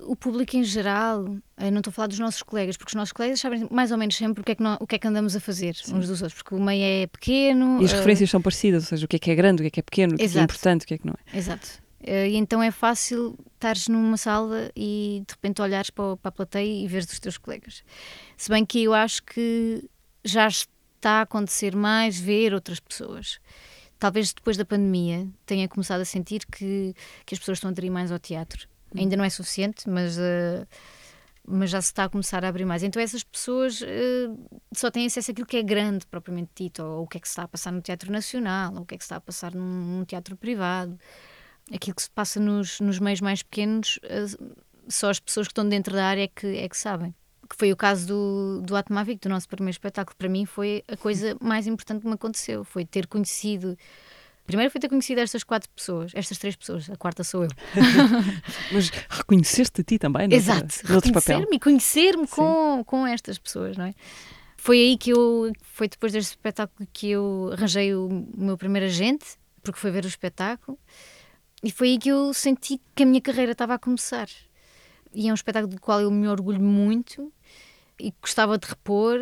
[0.04, 1.24] o público em geral,
[1.60, 4.16] não estou a falar dos nossos colegas, porque os nossos colegas sabem mais ou menos
[4.16, 5.96] sempre o que é que, o que, é que andamos a fazer Sim.
[5.96, 7.82] uns dos outros, porque o meio é pequeno.
[7.82, 7.96] E as uh...
[7.96, 9.80] referências são parecidas, ou seja, o que é que é grande, o que é que
[9.82, 11.38] é pequeno, o que é, que é importante, o que é que não é.
[11.38, 11.84] Exato.
[12.02, 16.32] Uh, e então é fácil estares numa sala e de repente olhares para, para a
[16.32, 17.84] plateia e veres os teus colegas.
[18.36, 19.84] Se bem que eu acho que
[20.24, 23.40] já está a acontecer mais ver outras pessoas.
[24.04, 26.94] Talvez depois da pandemia tenha começado a sentir que,
[27.26, 28.68] que as pessoas estão a aderir mais ao teatro.
[28.94, 29.00] Hum.
[29.00, 30.18] Ainda não é suficiente, mas.
[30.18, 30.68] Uh,
[31.46, 32.84] mas já se está a começar a abrir mais.
[32.84, 37.04] Então essas pessoas uh, só têm acesso àquilo que é grande, propriamente dito, ou, ou,
[37.04, 38.98] o que é que se está a passar no Teatro Nacional, ou o que é
[38.98, 39.62] que se está a passar num,
[40.00, 41.00] num teatro privado
[41.72, 44.26] aquilo que se passa nos, nos meios mais pequenos, eh,
[44.88, 47.14] só as pessoas que estão dentro da área é que, é que sabem.
[47.50, 50.16] Que foi o caso do, do Atmavic, do nosso primeiro espetáculo.
[50.18, 52.64] Para mim foi a coisa mais importante que me aconteceu.
[52.64, 53.78] Foi ter conhecido
[54.46, 57.50] Primeiro foi ter conhecido estas quatro pessoas, estas três pessoas, a quarta sou eu.
[58.74, 60.38] Mas reconheceste a ti também, não é?
[60.38, 63.96] Exato, reconhecer-me e conhecer-me com, com estas pessoas, não é?
[64.58, 69.38] Foi aí que eu, foi depois deste espetáculo que eu arranjei o meu primeiro agente,
[69.62, 70.78] porque foi ver o espetáculo.
[71.64, 74.28] E foi aí que eu senti que a minha carreira estava a começar.
[75.14, 77.32] E é um espetáculo do qual eu me orgulho muito
[78.00, 79.20] e gostava de repor.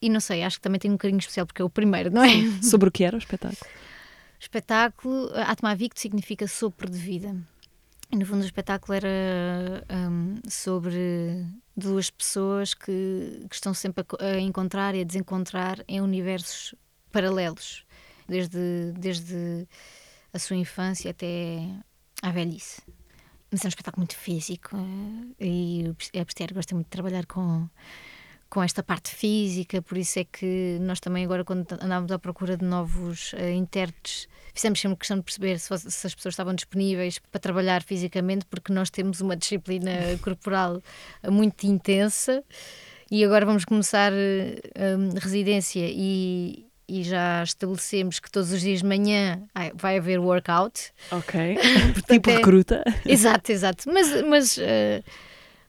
[0.00, 2.22] E não sei, acho que também tem um carinho especial porque é o primeiro, não
[2.22, 2.28] é?
[2.28, 2.62] Sim.
[2.62, 3.60] Sobre o que era o espetáculo?
[3.64, 7.34] O espetáculo, Atmavicto significa sopro de vida.
[8.12, 14.24] E no fundo o espetáculo era um, sobre duas pessoas que, que estão sempre a,
[14.24, 16.74] a, encontrar e a desencontrar em universos
[17.10, 17.84] paralelos.
[18.28, 19.66] Desde, desde
[20.32, 21.68] a sua infância até
[22.22, 22.82] à velhice.
[23.54, 24.76] Mas é um espetáculo muito físico
[25.38, 27.68] eh, e a Bestiário gosta muito de trabalhar com,
[28.50, 32.56] com esta parte física, por isso é que nós também agora quando andávamos à procura
[32.56, 37.20] de novos uh, intérpretes fizemos sempre questão de perceber se, se, as pessoas estavam disponíveis
[37.20, 40.82] para trabalhar fisicamente, porque nós temos uma disciplina corporal
[41.30, 42.42] muito intensa
[43.08, 48.86] e agora vamos começar uh, residência e, e já estabelecemos que todos os dias de
[48.86, 49.42] manhã
[49.74, 50.92] vai haver workout.
[51.10, 51.56] Ok.
[52.08, 52.36] tipo é...
[52.36, 52.84] recruta.
[53.06, 53.90] Exato, exato.
[53.92, 55.04] Mas, mas, uh,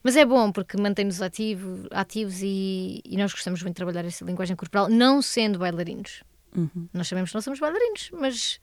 [0.03, 4.25] mas é bom porque mantém-nos ativo, ativos e, e, nós gostamos muito de trabalhar essa
[4.25, 6.23] linguagem corporal, não sendo bailarinos.
[6.55, 6.87] Uhum.
[6.93, 8.59] Nós sabemos que não somos bailarinos, mas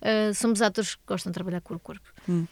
[0.00, 2.08] uh, somos atores que gostam de trabalhar com o corpo.
[2.28, 2.46] Uhum.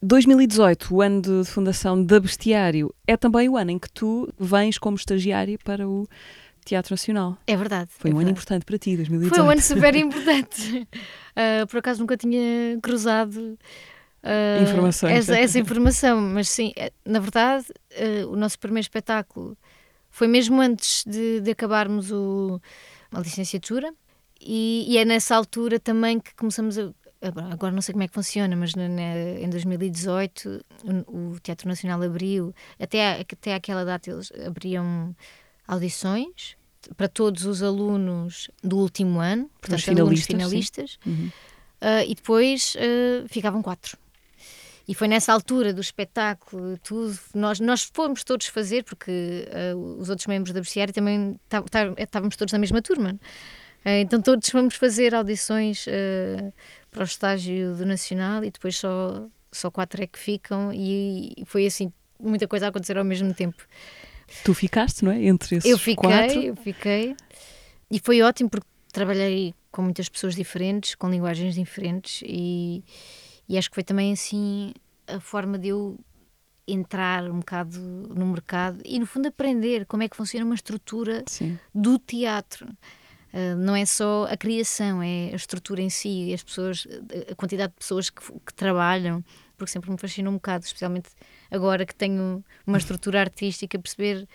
[0.00, 4.78] 2018, o ano de fundação da Bestiário, é também o ano em que tu vens
[4.78, 6.06] como estagiária para o
[6.68, 7.38] Teatro Nacional.
[7.46, 7.90] É verdade.
[7.96, 8.30] Foi é um verdade.
[8.30, 9.34] ano importante para ti, 2018.
[9.34, 10.86] Foi um ano super importante.
[10.86, 13.58] uh, por acaso nunca tinha cruzado
[14.22, 17.66] uh, Informações, essa, essa, informação, mas sim, eh, na verdade,
[18.22, 19.56] uh, o nosso primeiro espetáculo
[20.10, 22.60] foi mesmo antes de, de acabarmos o,
[23.12, 23.90] a licenciatura
[24.38, 26.92] e, e, é nessa altura também que começamos a.
[27.50, 30.64] Agora não sei como é que funciona, mas na, na, em 2018
[31.08, 35.16] o, o Teatro Nacional abriu, até, até aquela data eles abriam
[35.66, 36.57] audições
[36.96, 41.30] para todos os alunos do último ano, portanto, finalistas, alunos finalistas, uhum.
[41.82, 43.96] uh, e depois uh, ficavam quatro.
[44.86, 50.08] E foi nessa altura do espetáculo, tudo, nós, nós fomos todos fazer, porque uh, os
[50.08, 51.38] outros membros da Bestiária também
[51.98, 53.18] estávamos todos na mesma turma.
[53.84, 55.84] então todos fomos fazer audições
[56.90, 61.44] para o estágio do Nacional e depois só, só quatro é que ficam, e, e
[61.44, 63.62] foi assim, muita coisa a acontecer ao mesmo tempo.
[64.44, 65.24] Tu ficaste, não é?
[65.24, 66.42] Entre esses eu fiquei, quatro.
[66.42, 67.16] Eu fiquei.
[67.90, 72.84] E foi ótimo porque trabalhei com muitas pessoas diferentes, com linguagens diferentes e,
[73.48, 74.72] e acho que foi também assim
[75.06, 75.98] a forma de eu
[76.66, 81.24] entrar um bocado no mercado e no fundo aprender como é que funciona uma estrutura
[81.26, 81.58] Sim.
[81.74, 82.68] do teatro.
[83.32, 86.86] Uh, não é só a criação, é a estrutura em si, as pessoas,
[87.30, 89.24] a quantidade de pessoas que, que trabalham,
[89.58, 91.10] porque sempre me fascina um bocado, especialmente
[91.50, 94.26] agora que tenho uma estrutura artística, perceber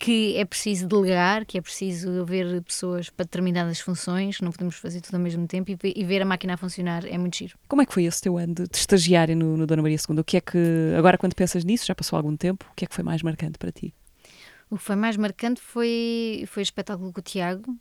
[0.00, 5.02] que é preciso delegar, que é preciso haver pessoas para determinadas funções, não podemos fazer
[5.02, 7.58] tudo ao mesmo tempo e, e ver a máquina a funcionar é muito giro.
[7.68, 10.18] Como é que foi esse teu ano de, de estagiária no, no Dona Maria II?
[10.18, 10.58] O que é que,
[10.96, 13.58] agora quando pensas nisso, já passou algum tempo, o que é que foi mais marcante
[13.58, 13.94] para ti?
[14.70, 17.76] O que foi mais marcante foi, foi o espetáculo com o Tiago,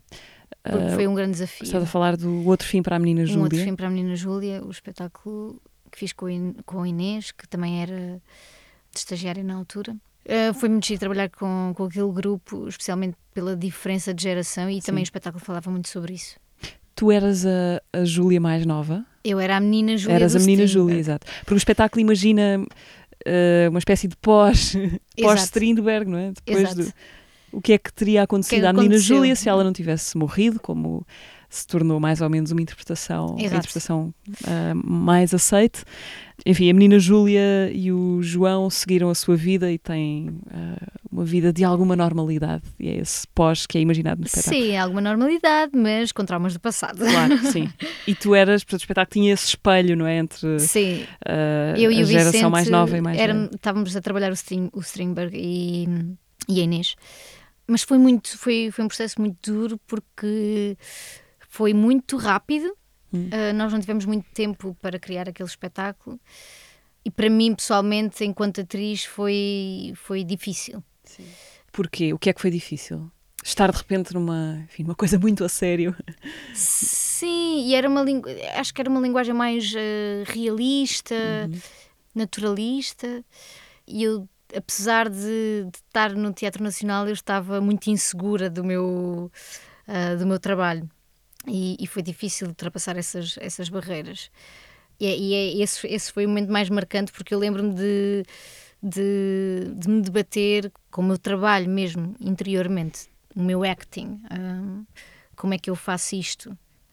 [0.61, 1.63] porque uh, foi um grande desafio.
[1.63, 3.39] Estás a falar do Outro Fim para a Menina Júlia?
[3.39, 7.31] Um Outro Fim para a Menina Júlia, o espetáculo que fiz com, com a Inês,
[7.31, 8.21] que também era
[8.91, 9.95] de estagiária na altura.
[10.25, 14.75] Uh, foi muito giro trabalhar com, com aquele grupo, especialmente pela diferença de geração, e
[14.75, 14.87] Sim.
[14.87, 16.35] também o espetáculo falava muito sobre isso.
[16.95, 19.05] Tu eras a, a Júlia mais nova?
[19.23, 20.15] Eu era a menina Júlia.
[20.15, 21.25] Eras a menina Júlia, exato.
[21.39, 24.75] Porque o espetáculo imagina uh, uma espécie de pós,
[25.19, 26.31] pós Strindberg, não é?
[26.31, 26.83] Depois exato.
[26.83, 26.93] Do,
[27.51, 30.59] o que é que teria acontecido que à menina Júlia se ela não tivesse morrido,
[30.59, 31.05] como
[31.49, 35.83] se tornou mais ou menos uma interpretação, interpretação uh, mais aceite.
[36.45, 41.25] Enfim, a menina Júlia e o João seguiram a sua vida e têm uh, uma
[41.25, 42.63] vida de alguma normalidade.
[42.79, 44.61] E é esse pós que é imaginado no espetáculo.
[44.61, 46.99] Sim, alguma normalidade, mas com traumas do passado.
[46.99, 47.67] Claro, sim.
[48.07, 50.17] E tu eras, portanto, o espetáculo tinha esse espelho, não é?
[50.17, 51.03] Entre sim.
[51.25, 54.33] Uh, Eu e a geração Vicente mais nova e mais era, Estávamos a trabalhar o,
[54.33, 55.87] String, o Stringberg e,
[56.47, 56.95] e a Inês.
[57.67, 60.75] Mas foi muito, foi, foi um processo muito duro porque
[61.49, 62.71] foi muito rápido.
[63.11, 63.27] Hum.
[63.27, 66.19] Uh, nós não tivemos muito tempo para criar aquele espetáculo.
[67.03, 70.83] E para mim, pessoalmente, enquanto atriz, foi, foi difícil.
[71.03, 71.25] Sim.
[71.71, 72.13] Porquê?
[72.13, 73.11] O que é que foi difícil?
[73.43, 75.95] Estar de repente numa, enfim, numa coisa muito a sério.
[76.53, 78.05] Sim, e era uma
[78.57, 81.59] acho que era uma linguagem mais uh, realista, uhum.
[82.13, 83.23] naturalista.
[83.87, 89.31] E eu, apesar de, de, estar no Teatro Nacional, eu estava muito insegura do meu,
[89.87, 90.87] uh, do meu trabalho
[91.49, 94.29] e, e, foi difícil ultrapassar essas, essas barreiras.
[94.99, 98.23] E, é, e é, esse, esse foi o momento mais marcante porque eu lembro-me de,
[98.81, 104.21] de, de, me debater com o meu trabalho mesmo, interiormente, o meu acting.
[104.31, 104.85] Um,
[105.35, 106.49] como é que eu faço isto?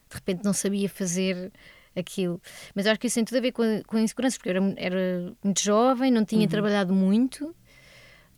[0.09, 1.53] De repente não sabia fazer
[1.95, 2.41] aquilo.
[2.75, 4.51] Mas eu acho que isso tem tudo a ver com a, com a insegurança, porque
[4.51, 6.49] eu era, era muito jovem, não tinha uhum.
[6.49, 7.55] trabalhado muito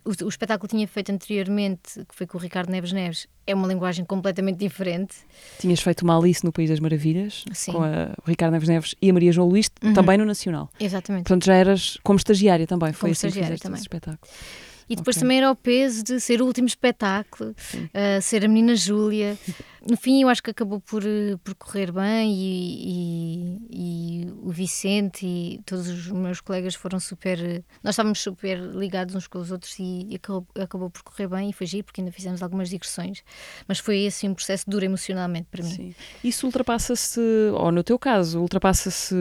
[0.09, 3.55] o, o, espetáculo que tinha feito anteriormente, que foi com o Ricardo Neves Neves, é
[3.55, 5.17] uma linguagem completamente diferente.
[5.59, 7.73] Tinhas feito uma Alice no País das Maravilhas, Sim.
[7.73, 9.93] com a, o Ricardo Neves Neves e a Maria João Luís, uhum.
[9.93, 10.71] também no Nacional.
[10.81, 11.25] Exatamente.
[11.25, 13.77] Portanto, já eras como estagiária também, foi como assim estagiária que também.
[13.77, 14.33] esse espetáculo.
[14.89, 15.25] E depois okay.
[15.25, 19.37] também era o peso de ser o último espetáculo, uh, ser a menina Júlia.
[19.89, 24.51] No fim, eu acho que acabou por, eh, por correr bem e, e, e, o
[24.51, 27.39] Vicente e todos os meus colegas foram super.
[27.83, 31.51] Nós estávamos super ligados uns com os outros e, e acabou, acabou, por correr bem
[31.51, 33.23] e foi giro porque ainda fizemos algumas digressões.
[33.67, 35.71] Mas foi assim um processo duro emocionalmente para mim.
[35.71, 35.95] Sim.
[36.23, 37.21] Isso ultrapassa-se,
[37.55, 39.15] ou no teu caso, ultrapassa-se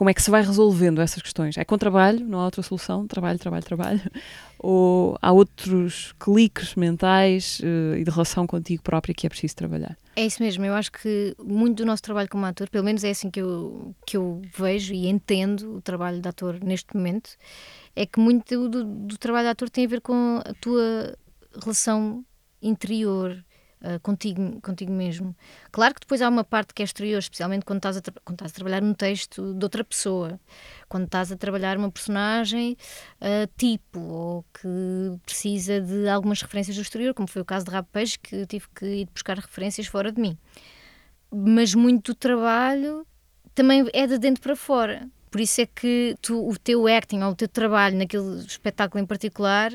[0.00, 1.58] como é que se vai resolvendo essas questões?
[1.58, 3.06] É com trabalho, não há outra solução?
[3.06, 4.00] Trabalho, trabalho, trabalho?
[4.58, 9.94] Ou há outros cliques mentais uh, e de relação contigo própria que é preciso trabalhar?
[10.16, 13.10] É isso mesmo, eu acho que muito do nosso trabalho como ator, pelo menos é
[13.10, 17.36] assim que eu, que eu vejo e entendo o trabalho de ator neste momento,
[17.94, 21.14] é que muito do, do trabalho de ator tem a ver com a tua
[21.62, 22.24] relação
[22.62, 23.44] interior,
[23.82, 25.34] uh, contigo, contigo mesmo.
[25.70, 28.52] Claro que depois há uma parte que é exterior, especialmente quando estás, a quando estás
[28.52, 30.40] a trabalhar num texto de outra pessoa,
[30.88, 32.76] quando estás a trabalhar uma personagem
[33.20, 37.70] uh, tipo, ou que precisa de algumas referências do exterior, como foi o caso de
[37.70, 40.36] Rabo Peixe, que eu tive que ir buscar referências fora de mim.
[41.32, 43.06] Mas muito do trabalho
[43.54, 45.08] também é de dentro para fora.
[45.30, 49.06] Por isso é que tu, o teu acting ou o teu trabalho naquele espetáculo em
[49.06, 49.72] particular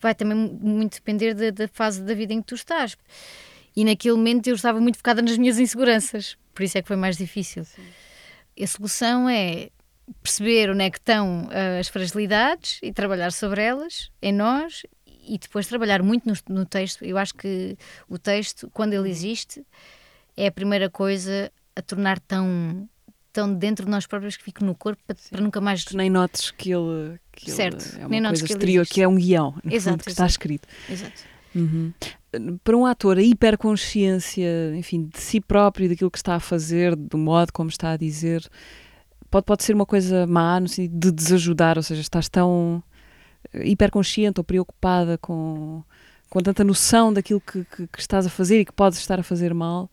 [0.00, 2.96] vai também muito depender da, da fase da vida em que tu estás.
[3.76, 6.96] E naquele momento eu estava muito focada nas minhas inseguranças, por isso é que foi
[6.96, 7.64] mais difícil.
[7.64, 7.86] Sim.
[8.60, 9.70] A solução é
[10.22, 15.38] perceber onde é que estão uh, as fragilidades e trabalhar sobre elas, em nós, e
[15.38, 17.04] depois trabalhar muito no, no, texto.
[17.04, 17.76] Eu acho que
[18.08, 19.64] o texto, quando ele existe,
[20.36, 22.88] é a primeira coisa a tornar tão
[23.32, 25.84] tão dentro de nós próprios que fica no corpo para, para nunca mais.
[25.84, 29.02] Tu nem notes que ele, que certo, ele é uma nem coisa que exterior, que
[29.02, 30.66] é um guião, exato, que está escrito.
[30.88, 31.22] Exato.
[31.54, 31.92] Uhum.
[32.62, 37.16] Para um ator, a hiperconsciência, enfim, de si próprio, daquilo que está a fazer, do
[37.16, 38.48] modo como está a dizer,
[39.30, 42.82] pode, pode ser uma coisa má no sentido de desajudar, ou seja, estás tão
[43.54, 45.82] hiperconsciente ou preocupada com,
[46.28, 49.22] com tanta noção daquilo que, que, que estás a fazer e que podes estar a
[49.22, 49.90] fazer mal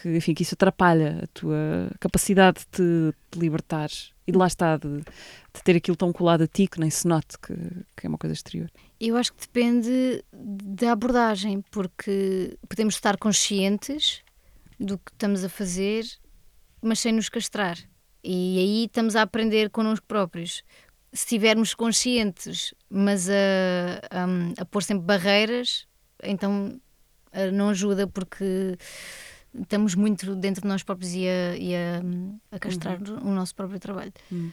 [0.00, 4.76] que, enfim, que isso atrapalha a tua capacidade de te libertares e de lá está,
[4.76, 7.54] de, de, ter aquilo tão colado a ti que nem se note que,
[7.96, 8.70] que é uma coisa exterior.
[8.98, 14.22] Eu acho que depende da abordagem, porque podemos estar conscientes
[14.80, 16.04] do que estamos a fazer,
[16.82, 17.78] mas sem nos castrar.
[18.22, 20.64] E aí estamos a aprender connosco próprios.
[21.12, 23.34] se estivermos conscientes, mas a,
[24.10, 25.86] a, a pôr sempre barreiras,
[26.22, 26.80] então
[27.32, 28.76] uh, não ajuda porque
[29.60, 32.02] estamos muito dentro de nós próprios e a, e a,
[32.52, 33.30] a castrar uhum.
[33.30, 34.12] o nosso próprio trabalho.
[34.30, 34.50] Uhum.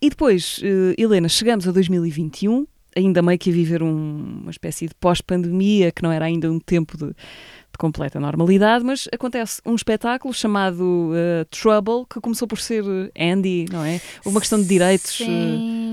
[0.00, 4.88] E depois, uh, Helena, chegamos a 2021, ainda meio que a viver um, uma espécie
[4.88, 9.74] de pós-pandemia, que não era ainda um tempo de, de, completa normalidade, mas acontece um
[9.74, 12.84] espetáculo chamado uh, Trouble, que começou por ser
[13.18, 14.00] Andy, não é?
[14.24, 15.16] Uma questão de direitos.
[15.16, 15.85] Sim,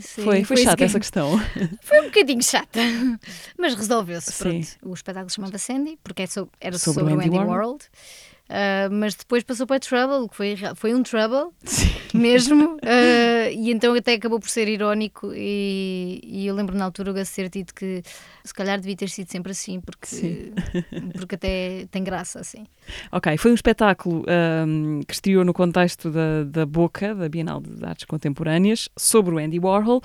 [0.00, 0.22] sim.
[0.22, 1.38] Foi, foi, foi chata essa questão.
[1.82, 2.80] Foi um bocadinho chata,
[3.58, 4.32] mas resolveu-se.
[4.82, 6.26] O espetáculo chamava Sandy, porque é
[6.60, 7.50] era sobre, sobre o Andy World.
[7.50, 7.84] World.
[8.48, 11.88] Uh, mas depois passou para Trouble, que foi, foi um Trouble Sim.
[12.14, 15.32] mesmo, uh, e então até acabou por ser irónico.
[15.34, 18.02] E, e eu lembro na altura o Gus ter dito que
[18.44, 20.52] se calhar devia ter sido sempre assim, porque,
[21.18, 22.64] porque até tem graça assim.
[23.10, 24.24] Ok, foi um espetáculo
[24.66, 29.38] um, que estreou no contexto da, da Boca, da Bienal de Artes Contemporâneas, sobre o
[29.38, 30.00] Andy Warhol.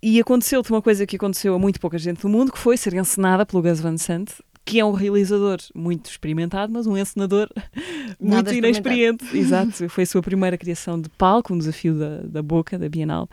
[0.00, 2.94] E aconteceu-te uma coisa que aconteceu a muito pouca gente do mundo, que foi ser
[2.94, 4.32] encenada pelo Gus Van Sant
[4.64, 7.48] que é um realizador muito experimentado, mas um encenador
[8.20, 9.24] muito inexperiente.
[9.36, 13.28] Exato, foi a sua primeira criação de palco, um desafio da, da Boca, da Bienal.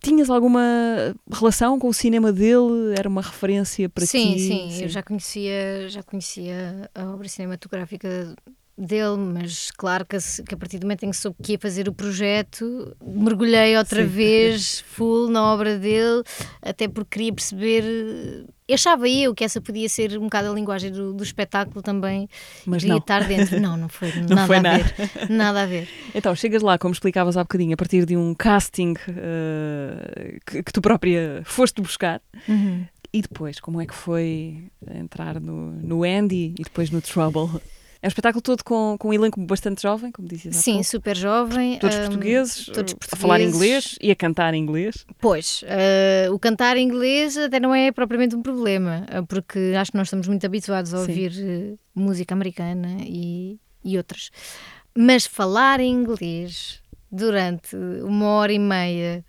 [0.00, 0.60] Tinhas alguma
[1.30, 2.94] relação com o cinema dele?
[2.98, 4.40] Era uma referência para sim, ti?
[4.40, 8.34] Sim, sim, eu já conhecia, já conhecia a obra cinematográfica
[8.86, 11.88] dele, mas claro que, que, a partir do momento em que soube que ia fazer
[11.88, 14.08] o projeto, mergulhei outra Sim.
[14.08, 16.22] vez full na obra dele,
[16.60, 18.46] até porque queria perceber.
[18.72, 22.26] Achava eu que essa podia ser um bocado a linguagem do, do espetáculo também.
[22.64, 22.98] Mas queria não.
[22.98, 23.60] estar dentro.
[23.60, 24.84] Não, não foi não nada foi a nada.
[24.84, 25.30] ver.
[25.30, 25.88] Nada a ver.
[26.14, 30.72] Então, chegas lá, como explicavas há bocadinho, a partir de um casting uh, que, que,
[30.72, 32.22] tu própria foste buscar.
[32.48, 32.86] Uhum.
[33.12, 37.60] E depois, como é que foi entrar no, no Andy e depois no Trouble?
[38.02, 40.84] É um espetáculo todo com, com um elenco bastante jovem, como disse Sim, pouco.
[40.88, 41.78] super jovem.
[41.78, 45.06] Todos, um, portugueses, todos portugueses, a falar inglês e a cantar inglês.
[45.20, 49.96] Pois, uh, o cantar inglês até não é propriamente um problema, eh, porque acho que
[49.96, 54.30] nós estamos muito habituados a ouvir uh, música americana e, e outras.
[54.98, 59.24] Mas falar inglês durante uma hora e meia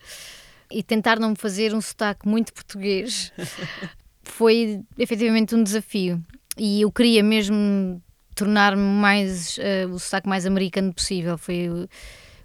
[0.72, 3.32] e tentar não fazer um sotaque muito português
[4.24, 6.20] foi efetivamente um desafio.
[6.58, 8.02] E eu queria mesmo
[8.36, 11.38] tornar-me mais uh, o sotaque mais americano possível.
[11.38, 11.88] Foi o,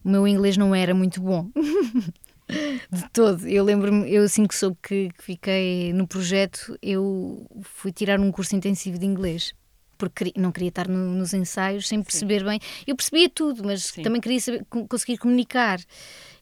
[0.05, 1.49] meu inglês não era muito bom.
[2.91, 3.47] de todo.
[3.47, 8.33] Eu lembro-me, eu assim que soube que, que, fiquei no projeto, eu fui tirar um
[8.33, 9.53] curso intensivo de inglês.
[9.97, 12.47] Porque não queria estar no, nos ensaios sem perceber Sim.
[12.47, 12.61] bem.
[12.87, 14.03] Eu percebia tudo, mas Sim.
[14.03, 15.81] também queria saber, conseguir comunicar.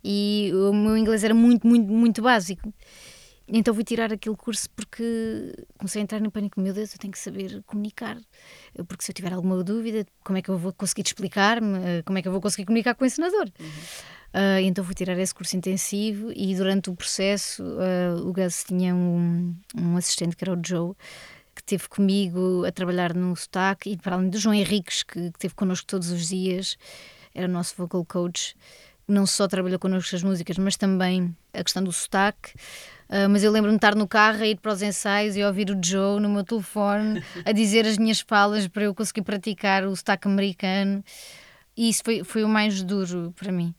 [0.04, 2.72] E o meu inglês era muito, muito, muito básico.
[3.48, 6.60] Então fui tirar aquele curso porque comecei a entrar no pânico.
[6.60, 8.18] Meu Deus, eu tenho que saber comunicar.
[8.88, 11.78] Porque se eu tiver alguma dúvida, como é que eu vou conseguir explicar-me?
[11.78, 13.46] Eh, como é que eu vou conseguir comunicar com o ensinador?
[13.60, 13.66] Uhum.
[14.34, 18.94] Uh, então fui tirar esse curso intensivo e durante o processo uh, o Gus tinha
[18.94, 20.94] um, um assistente que era o Joe
[21.54, 25.38] que teve comigo a trabalhar no sotaque e para além do João Henriques que, que
[25.38, 26.76] teve connosco todos os dias
[27.34, 28.54] era o nosso vocal coach
[29.08, 32.52] não só trabalhou connosco as músicas mas também a questão do sotaque
[33.08, 35.70] Uh, mas eu lembro-me de estar no carro a ir para os ensaios e ouvir
[35.70, 39.94] o Joe no meu telefone a dizer as minhas falas para eu conseguir praticar o
[39.94, 41.04] sotaque americano.
[41.76, 43.74] E isso foi, foi o mais duro para mim.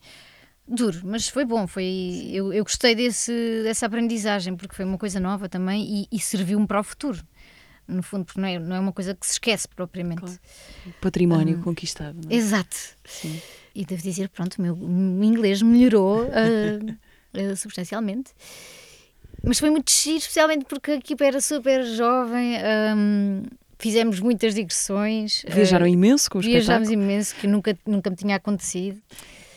[0.67, 1.65] Duro, mas foi bom.
[1.65, 3.31] Foi, eu, eu gostei desse,
[3.63, 7.21] dessa aprendizagem porque foi uma coisa nova também e, e serviu-me para o futuro.
[7.87, 10.19] No fundo, porque não é, não é uma coisa que se esquece propriamente.
[10.19, 10.39] Claro.
[10.99, 12.19] Património um, conquistado.
[12.29, 12.35] É?
[12.35, 12.75] Exato.
[13.05, 13.41] Sim.
[13.73, 18.31] E devo dizer, pronto, o meu inglês melhorou uh, uh, substancialmente.
[19.47, 22.57] Mas foi muito giro, especialmente porque a equipa era super jovem.
[22.95, 23.43] Um,
[23.79, 25.43] fizemos muitas digressões.
[25.47, 29.01] Viajaram uh, imenso com os Viajámos imenso, que nunca, nunca me tinha acontecido.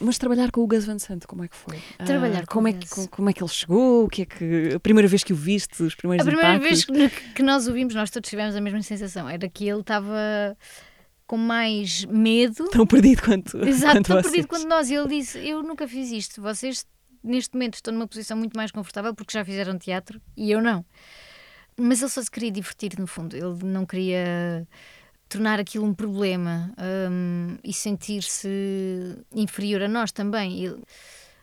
[0.01, 1.79] Mas trabalhar com o Gus Van Sant, como é que foi?
[2.07, 4.05] Trabalhar ah, como é que como é que ele chegou?
[4.05, 6.87] O que é que a primeira vez que o viste, os primeiros A primeira impactos?
[6.87, 9.29] vez que, que nós o vimos, nós todos tivemos a mesma sensação.
[9.29, 10.57] Era que ele estava
[11.27, 12.65] com mais medo.
[12.71, 13.59] Tão perdido quanto.
[13.59, 14.33] Exato, quanto tão vocês.
[14.33, 14.89] perdido quanto nós.
[14.89, 16.87] E ele disse: Eu nunca fiz isto, vocês
[17.23, 20.85] neste momento estou numa posição muito mais confortável porque já fizeram teatro e eu não.
[21.77, 23.37] Mas ele só se queria divertir, no fundo.
[23.37, 24.67] Ele não queria
[25.29, 26.75] tornar aquilo um problema
[27.11, 28.49] um, e sentir-se
[29.35, 30.65] inferior a nós também.
[30.65, 30.83] Ele,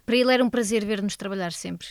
[0.05, 1.87] para ele era um prazer ver-nos trabalhar sempre.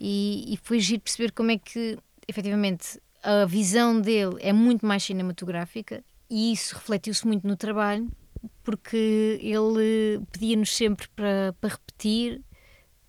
[0.00, 5.02] E, e foi giro perceber como é que, efetivamente, a visão dele é muito mais
[5.02, 8.10] cinematográfica e isso refletiu-se muito no trabalho,
[8.62, 12.42] porque ele pedia-nos sempre para, para repetir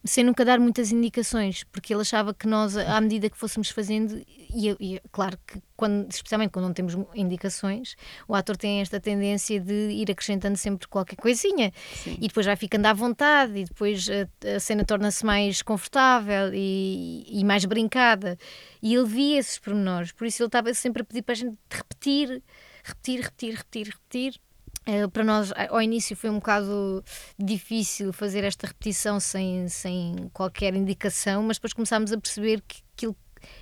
[0.05, 4.21] sem nunca dar muitas indicações, porque ele achava que nós, à medida que fôssemos fazendo,
[4.27, 7.95] e, e claro que, quando, especialmente quando não temos indicações,
[8.27, 12.17] o ator tem esta tendência de ir acrescentando sempre qualquer coisinha Sim.
[12.21, 17.25] e depois vai ficando à vontade, e depois a, a cena torna-se mais confortável e,
[17.27, 18.37] e, mais brincada.
[18.83, 21.57] E ele via esses pormenores, por isso ele estava sempre a pedir para a gente
[21.67, 22.43] repetir,
[22.83, 24.44] repetir, repetir, repetir, repetir
[24.87, 27.03] Uh, para nós, ao início, foi um bocado
[27.39, 33.15] difícil fazer esta repetição sem, sem qualquer indicação, mas depois começámos a perceber que aquilo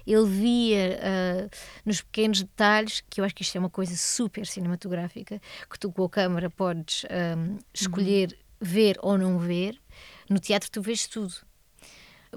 [0.06, 1.50] ele via uh,
[1.86, 5.92] nos pequenos detalhes, que eu acho que isto é uma coisa super cinematográfica, que tu
[5.92, 7.06] com a câmara podes
[7.38, 8.38] um, escolher uhum.
[8.62, 9.80] ver ou não ver.
[10.30, 11.34] No teatro tu vês tudo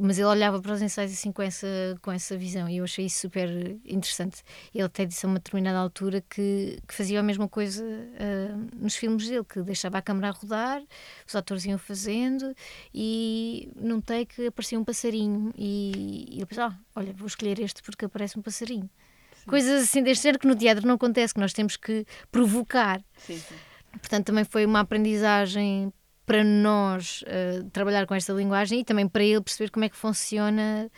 [0.01, 1.67] mas ele olhava para os ensaios assim com essa,
[2.03, 3.49] com essa visão e eu achei isso super
[3.85, 4.43] interessante.
[4.75, 8.97] Ele até disse a uma determinada altura que, que fazia a mesma coisa uh, nos
[8.97, 10.83] filmes dele, que deixava a câmera a rodar,
[11.27, 12.55] os atores iam fazendo
[12.95, 17.83] e num take aparecia um passarinho e, e ele pensava, ah, olha, vou escolher este
[17.83, 18.89] porque aparece um passarinho.
[19.35, 19.51] Sim.
[19.51, 23.03] Coisas assim deste género que no teatro não acontece, que nós temos que provocar.
[23.17, 23.55] Sim, sim.
[23.93, 25.93] Portanto, também foi uma aprendizagem
[26.27, 29.97] para nós uh, trabalhar com esta linguagem e também para ele perceber como é que
[29.97, 30.91] funciona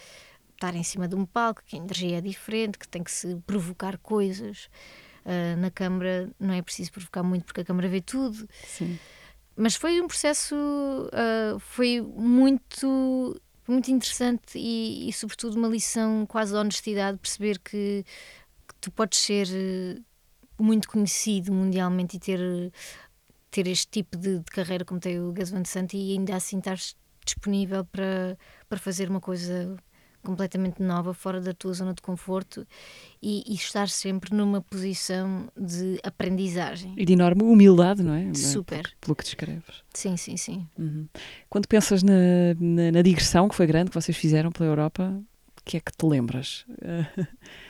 [0.54, 3.36] estar em cima de um palco, que a energia é diferente, que tem que se
[3.46, 4.68] provocar coisas.
[5.24, 8.48] Uh, na câmara não é preciso provocar muito porque a câmara vê tudo.
[8.64, 8.98] Sim.
[9.54, 16.52] Mas foi um processo, uh, foi muito, muito interessante e, e, sobretudo, uma lição quase
[16.52, 18.04] de honestidade, perceber que,
[18.66, 19.46] que tu podes ser
[20.58, 22.72] muito conhecido mundialmente e ter
[23.58, 26.58] ter este tipo de, de carreira como tem o Gus Van Sant e ainda assim
[26.58, 26.78] estar
[27.24, 28.38] disponível para,
[28.68, 29.76] para fazer uma coisa
[30.22, 32.64] completamente nova, fora da tua zona de conforto
[33.20, 36.94] e, e, estar sempre numa posição de aprendizagem.
[36.96, 38.32] E de enorme humildade, não é?
[38.32, 38.82] Super.
[38.82, 39.82] Pelo, pelo que descreves.
[39.92, 40.66] Sim, sim, sim.
[40.78, 41.08] Uhum.
[41.48, 42.12] Quando pensas na,
[42.60, 45.20] na, na, digressão que foi grande, que vocês fizeram pela Europa,
[45.60, 46.64] o que é que te lembras?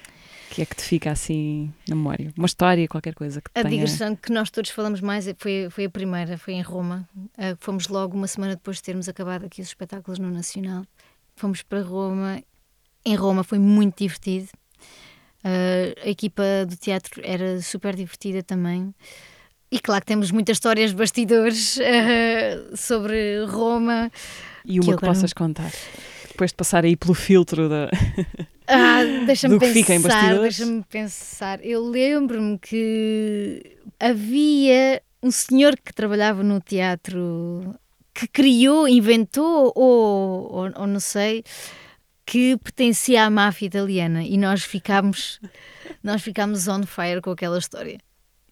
[0.49, 2.33] que é que te fica assim na memória?
[2.37, 3.71] Uma história, qualquer coisa que A tenha...
[3.71, 7.09] digressão que nós todos falamos mais é, foi, foi a primeira, foi em Roma.
[7.17, 10.85] Uh, fomos logo uma semana depois de termos acabado aqui os espetáculos no Nacional.
[11.37, 12.43] Fomos para Roma.
[13.05, 14.49] Em Roma foi muito divertido.
[15.45, 18.95] Uh, a equipa do teatro era super divertida também.
[19.71, 24.11] E claro que temos muitas histórias de bastidores uh, sobre Roma.
[24.65, 25.71] E uma que, que possas contar?
[26.39, 27.91] Depois de passar aí pelo filtro da...
[28.71, 31.65] Ah, deixa-me pensar, deixa-me pensar.
[31.65, 37.75] Eu lembro-me que havia um senhor que trabalhava no teatro
[38.13, 41.43] que criou, inventou ou, ou, ou não sei
[42.27, 45.41] que pertencia à máfia italiana e nós ficámos
[46.05, 47.99] nós ficámos on fire com aquela história.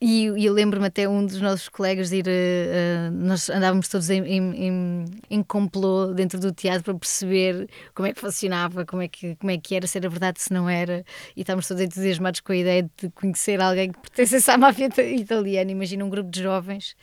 [0.00, 2.26] E, e eu lembro-me até um dos nossos colegas de ir.
[2.26, 8.12] Uh, nós andávamos todos em, em, em, complô dentro do teatro para perceber como é
[8.12, 11.02] que funcionava, como é que, como é que era, se era verdade, se não era.
[11.34, 15.70] E estávamos todos entusiasmados com a ideia de conhecer alguém que pertencesse à máfia italiana.
[15.70, 16.94] Imagina um grupo de jovens.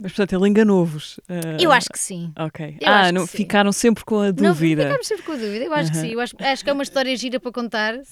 [0.00, 1.18] Mas portanto ele enganou-vos.
[1.18, 1.60] Uh...
[1.60, 2.32] Eu acho que sim.
[2.38, 2.78] Ok.
[2.80, 4.84] Eu ah, não, ficaram sempre com a dúvida.
[4.84, 5.64] Não, ficámos sempre com a dúvida.
[5.64, 6.00] Eu acho uh -huh.
[6.00, 6.12] que sim.
[6.12, 8.02] Eu acho, acho que é uma história gira para contar, uh,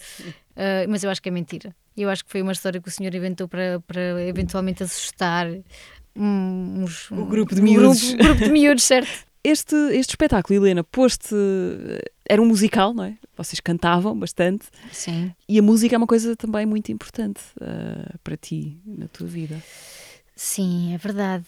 [0.89, 1.75] mas eu acho que é mentira.
[1.97, 5.49] Eu acho que foi uma história que o senhor inventou para, para eventualmente assustar
[6.15, 8.03] uns, um, o grupo de miúdos.
[8.03, 9.09] Um grupo, grupo de miúdos, certo?
[9.45, 11.35] Este, este espetáculo, Helena, poste.
[12.29, 13.17] Era um musical, não é?
[13.37, 14.67] Vocês cantavam bastante.
[14.93, 15.33] Sim.
[15.49, 19.63] E a música é uma coisa também muito importante uh, para ti, na tua vida.
[20.35, 21.47] Sim, é verdade.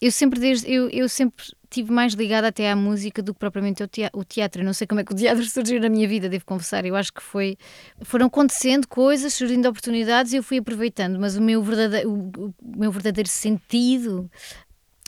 [0.00, 3.82] Eu sempre, desde, eu, eu sempre tive mais ligada até à música do que propriamente
[3.82, 4.62] o teatro.
[4.62, 6.84] Eu não sei como é que o teatro surgiu na minha vida, devo confessar.
[6.84, 7.56] Eu acho que foi.
[8.02, 12.78] Foram acontecendo coisas, surgindo oportunidades e eu fui aproveitando, mas o meu verdadeiro, o, o
[12.78, 14.30] meu verdadeiro sentido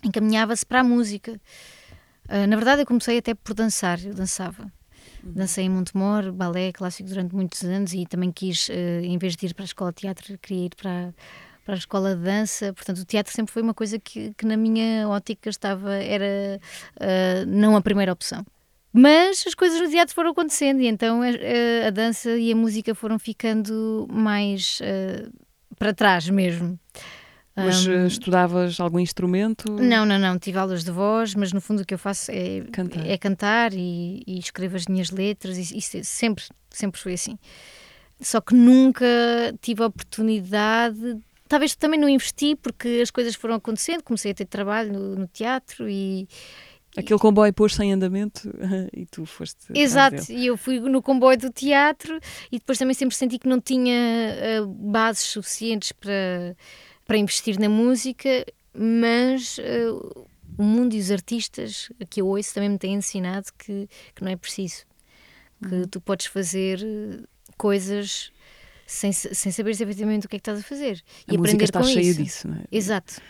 [0.05, 1.40] encaminhava-se para a música.
[2.28, 4.70] Uh, na verdade, eu comecei até por dançar, eu dançava.
[5.22, 5.32] Uhum.
[5.32, 8.72] Dancei em Montemor, balé clássico durante muitos anos e também quis, uh,
[9.03, 11.14] em vez de ir para a escola de teatro, queria ir para
[11.64, 12.72] para a escola de dança.
[12.72, 16.60] Portanto, o teatro sempre foi uma coisa que, que na minha ótica estava, era
[16.96, 18.44] uh, não a primeira opção.
[18.92, 22.94] Mas as coisas no teatro foram acontecendo e então a, a dança e a música
[22.94, 25.32] foram ficando mais uh,
[25.78, 26.78] para trás mesmo.
[27.54, 29.70] Mas um, estudavas algum instrumento?
[29.72, 30.38] Não, não, não.
[30.38, 33.74] Tive aulas de voz, mas no fundo o que eu faço é cantar, é cantar
[33.74, 37.38] e, e escrevo as minhas letras e, e sempre, sempre foi assim.
[38.20, 39.06] Só que nunca
[39.60, 41.18] tive a oportunidade
[41.53, 45.26] talvez também não investi porque as coisas foram acontecendo, comecei a ter trabalho no, no
[45.26, 46.26] teatro e.
[46.96, 48.50] Aquele comboio pôs-se em andamento
[48.92, 49.66] e tu foste.
[49.74, 52.18] Exato, e eu fui no comboio do teatro
[52.50, 56.57] e depois também sempre senti que não tinha uh, bases suficientes para,
[57.07, 60.26] para investir na música, mas uh,
[60.57, 64.30] o mundo e os artistas que eu ouço também me têm ensinado que, que não
[64.30, 64.84] é preciso.
[65.68, 65.82] Que Uhum.
[65.84, 67.22] tu podes fazer eh,
[67.57, 68.32] coisas
[68.93, 71.03] sem, sem saberes efetivamente o que é que estás a fazer.
[71.28, 72.22] A e música aprender está com cheia isso.
[72.22, 72.64] disso, não é?
[72.70, 73.20] Exato.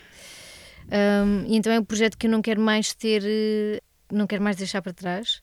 [0.91, 4.43] Um, e então é um projeto que eu não quero mais ter, eh, não quero
[4.43, 5.41] mais deixar para trás.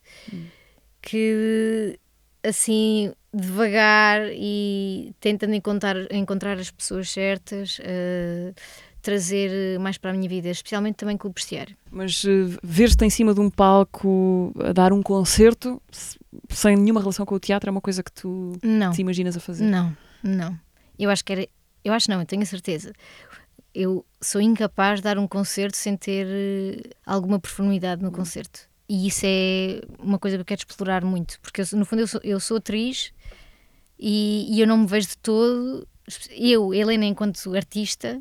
[1.03, 1.99] Que
[2.43, 8.53] assim, devagar e tentando encontrar, encontrar as pessoas certas, eh,
[9.03, 11.75] trazer mais para a minha vida, especialmente também com o bestiário.
[11.91, 16.18] Mas eh, ver-te em cima de um palco a dar um concerto se-
[16.51, 18.93] sem nenhuma relação com o teatro é uma coisa que tu Não.
[18.93, 19.64] te imaginas a fazer.
[19.64, 20.59] Não, não.
[20.99, 21.49] Eu acho que era.
[21.85, 22.93] Eu acho não, eu tenho a certeza.
[23.75, 28.68] Eu sou incapaz de dar um concerto sem ter eh, alguma profundidade no concerto.
[28.89, 32.09] E isso é uma coisa que eu quero explorar muito, porque eu, no fundo eu
[32.09, 33.12] sou, eu sou atriz
[33.97, 35.87] e, e eu não me vejo de todo,
[36.31, 38.21] eu, Helena, enquanto artista,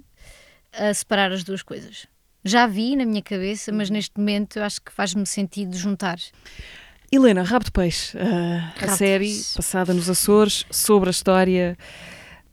[0.72, 2.06] a separar as duas coisas.
[2.46, 6.20] Já vi na minha cabeça, mas neste momento eu acho que faz-me sentido juntar.
[7.12, 11.76] Helena, Rabo de Peixe, eh, a série passada nos Açores sobre a história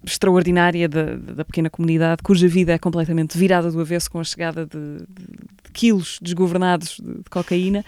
[0.05, 4.65] extraordinária da, da pequena comunidade, cuja vida é completamente virada do avesso com a chegada
[4.65, 7.85] de, de- de quilos desgovernados de, de cocaína.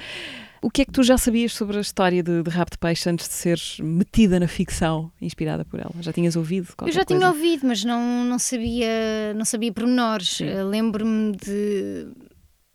[0.60, 3.08] O que é que tu já sabias sobre a história de, de Rabo de Peixe
[3.08, 5.92] antes de seres metida na ficção inspirada por ela?
[6.00, 7.04] Já tinhas ouvido Eu já coisa?
[7.04, 10.40] tinha ouvido, mas não, não sabia, não sabia pormenores.
[10.68, 12.08] Lembro-me de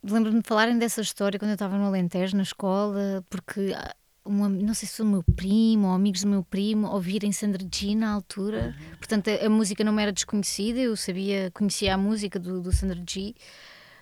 [0.08, 3.94] lembro-me de falarem dessa história quando eu estava no Alentejo, na escola, porque ah,
[4.26, 7.66] um não sei se foi o meu primo ou amigos do meu primo ouvirem Sandra
[7.72, 8.74] G na altura.
[8.98, 12.72] Portanto, a, a música não me era desconhecida, eu sabia, conhecia a música do, do
[12.72, 13.34] Sandra G,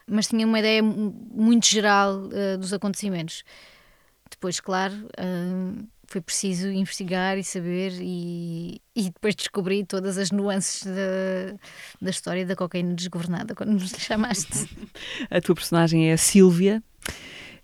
[0.06, 3.42] mas tinha uma ideia mu- muito geral eh, dos acontecimentos.
[4.30, 10.84] Depois, claro, hum, foi preciso investigar e saber e, e depois descobri todas as nuances
[10.84, 11.56] da,
[12.02, 14.68] da história da cocaína desgovernada, quando nos chamaste.
[15.30, 16.82] A tua personagem é a Sílvia.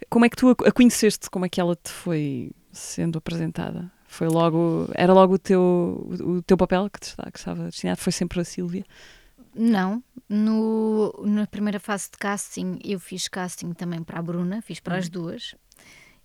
[0.09, 1.29] Como é que tu a conheceste?
[1.29, 3.93] Como é que ela te foi sendo apresentada?
[4.07, 8.01] Foi logo, era logo o teu, o teu papel que, te está, que estava destinado?
[8.01, 8.85] Foi sempre a Sílvia?
[9.55, 14.81] Não, no, na primeira fase de casting eu fiz casting também para a Bruna, fiz
[14.81, 15.55] para as duas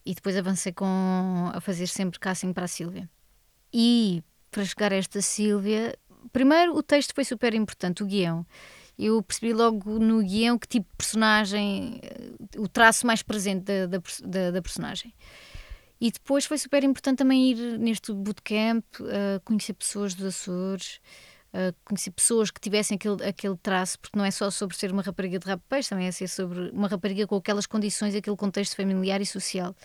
[0.05, 3.09] e depois avancei com a fazer sempre casting para a Sílvia.
[3.73, 5.97] E para chegar a esta Sílvia,
[6.31, 8.45] primeiro o texto foi super importante, o guião.
[8.97, 13.87] Eu percebi logo no guião que tipo de personagem, eh, o traço mais presente da,
[13.87, 15.13] da, da- da personagem.
[15.99, 20.99] E depois foi super importante também ir neste bootcamp, uh, conhecer pessoas dos Açores,
[21.53, 25.01] uh, conhecer pessoas que tivessem aquele, aquele traço, porque não é só sobre ser uma
[25.01, 28.75] rapariga de rabo peixe, também é ser sobre uma rapariga com aquelas condições, aquele contexto
[28.75, 29.75] familiar e social.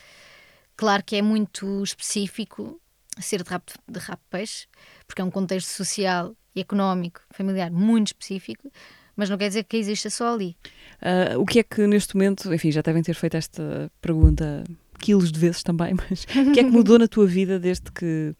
[0.76, 2.80] Claro que é muito específico
[3.20, 4.66] ser de rabo de, rabo peixe,
[5.06, 8.70] porque é um contexto social e económico, familiar muito específico,
[9.16, 10.56] mas não quer dizer que exista só ali.
[11.02, 14.64] Ah, o que é que neste momento, enfim, já devem ter feito esta pergunta
[15.00, 18.34] quilos de vezes também, mas o que é que mudou na tua vida desde que,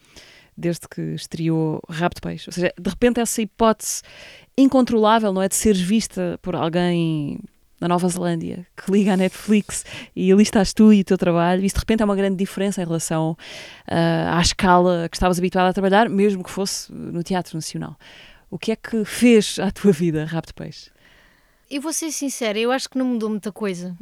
[0.58, 2.48] desde que estreou Rabo de Peixe?
[2.48, 4.02] Ou seja, de repente essa hipótese
[4.56, 7.38] incontrolável, não é, de seres vista por alguém
[7.80, 9.84] na Nova Zelândia que liga à Netflix
[10.16, 12.82] e ali estás tu e o teu trabalho, isso de repente é uma grande diferença
[12.82, 13.36] em relação
[13.86, 17.96] ah, à escala que estavas habituada a trabalhar, mesmo que fosse no Teatro Nacional.
[18.50, 20.90] O que é que fez à tua vida Rabo de Peixe?
[21.70, 23.96] Eu vou ser sincera, eu acho que não mudou muita coisa.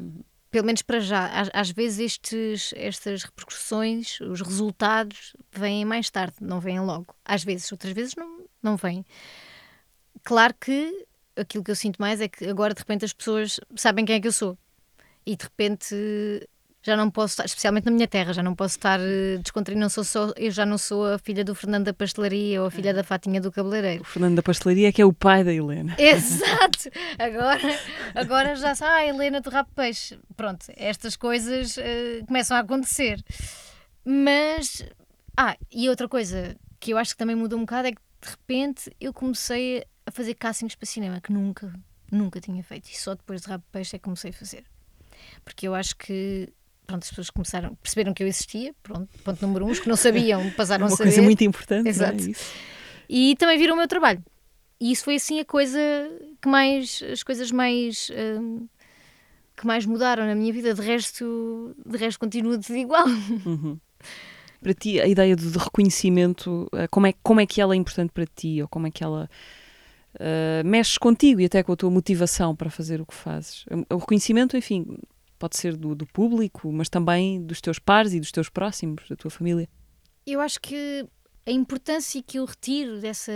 [0.57, 1.27] Pelo menos para já.
[1.27, 7.15] Às, às vezes estes, estas repercussões, os resultados, vêm mais tarde, não vêm logo.
[7.23, 9.05] Às vezes, outras vezes não, não vêm.
[10.25, 14.07] Claro que aquilo que eu sinto mais é que agora de repente as pessoas sabem
[14.07, 14.57] quem é que eu sou.
[15.27, 15.95] E de repente
[16.87, 19.89] já não posso estar, especialmente na minha terra, já não posso estar eh, descontraída, não
[19.89, 22.95] sou só, eu já não sou a filha do Fernando da pastelaria ou a filha
[22.95, 24.03] da Fatinha do cabeleireiro.
[24.03, 25.97] O Fernando da Pastelaria é que é o pai da Helena.
[25.99, 26.89] Exato!
[27.19, 27.81] Agora,
[28.15, 30.17] agora já sabe, ah, Helena do Rabo Peixe.
[30.37, 33.21] Pronto, estas coisas eh, começam a acontecer.
[34.05, 34.85] Mas,
[35.37, 38.31] ah, e outra coisa que eu acho que também mudou um bocado é que de
[38.31, 41.73] repente eu comecei a fazer castings para cinema que nunca,
[42.13, 42.89] nunca tinha feito.
[42.89, 44.65] E só depois de Rabo Peixe é que comecei a fazer.
[45.45, 46.53] Porque eu acho que,
[46.87, 49.97] pronto, as pessoas começaram, perceberam que eu existia, pronto, ponto número um, os que não
[49.97, 51.11] sabiam passaram Uma a saber.
[51.11, 52.31] coisa muito importante, é Exato.
[52.31, 52.53] isso?
[53.09, 54.23] E também viram o meu trabalho.
[54.81, 55.81] E isso foi assim a coisa
[56.41, 58.11] que mais, as coisas mais
[58.41, 58.67] hum,
[59.57, 60.75] que mais mudaram na minha vida.
[60.75, 63.07] De resto, de resto continua tudo igual.
[63.07, 63.79] Uhum.
[64.61, 67.77] Para ti, a ideia do de reconhecimento, eh, como é, como é que ela é
[67.77, 68.61] importante para ti?
[68.61, 69.31] Ou como é que ela
[70.19, 73.65] eh, mexe contigo e até com a tua motivação para fazer o que fazes?
[73.91, 74.99] O reconhecimento, enfim,
[75.39, 79.17] pode ser do, do público, mas também dos teus pares e dos teus próximos, da
[79.17, 79.69] tua família.
[80.27, 81.07] Eu acho que
[81.47, 83.33] a importância que eu retiro dessa,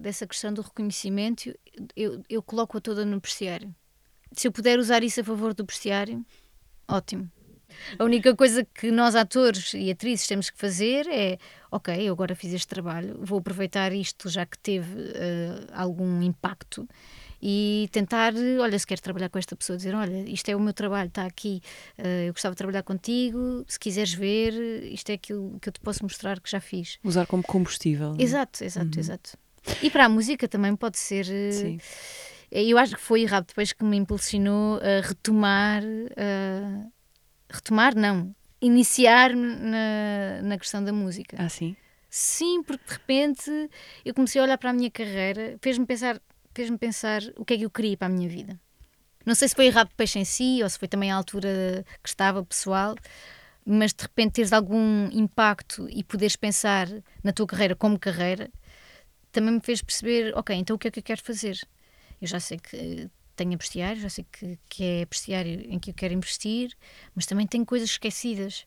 [0.00, 1.54] dessa questão do reconhecimento,
[1.94, 3.74] eu, eu coloco-a toda no bestiário.
[4.32, 6.24] se eu puder usar isso a favor do bestiário,
[6.88, 7.30] ótimo.
[7.98, 11.38] A única coisa que nós, atores e atrizes, temos que fazer é:
[11.70, 16.88] ok, eu agora fiz este trabalho, vou aproveitar isto já que teve uh, algum impacto
[17.42, 20.72] e tentar, olha, se quer trabalhar com esta pessoa, dizer: olha, isto é o meu
[20.72, 21.62] trabalho, está aqui,
[21.98, 24.52] uh, eu gostava de trabalhar contigo, se quiseres ver,
[24.84, 26.98] isto é aquilo que eu te posso mostrar que já fiz.
[27.02, 28.14] Usar como combustível.
[28.18, 28.22] É?
[28.22, 29.00] Exato, exato, uhum.
[29.00, 29.38] exato.
[29.82, 31.24] E para a música também pode ser.
[31.24, 31.78] Sim.
[32.50, 35.82] Eu acho que foi errado depois que me impulsionou a retomar.
[35.84, 36.90] Uh,
[37.48, 38.34] retomar, não.
[38.60, 41.36] Iniciar na, na questão da música.
[41.38, 41.76] Ah, sim?
[42.10, 43.70] Sim, porque de repente
[44.04, 46.20] eu comecei a olhar para a minha carreira, fez-me pensar,
[46.54, 48.58] fez-me pensar o que é que eu queria para a minha vida.
[49.24, 52.08] Não sei se foi errado peixe em si ou se foi também a altura que
[52.08, 52.96] estava pessoal,
[53.64, 56.88] mas de repente teres algum impacto e poderes pensar
[57.22, 58.50] na tua carreira como carreira,
[59.30, 61.60] também me fez perceber, ok, então o que é que eu quero fazer?
[62.20, 65.94] Eu já sei que tenho bestiário, já sei que, que é bestiário em que eu
[65.94, 66.76] quero investir,
[67.14, 68.66] mas também tenho coisas esquecidas.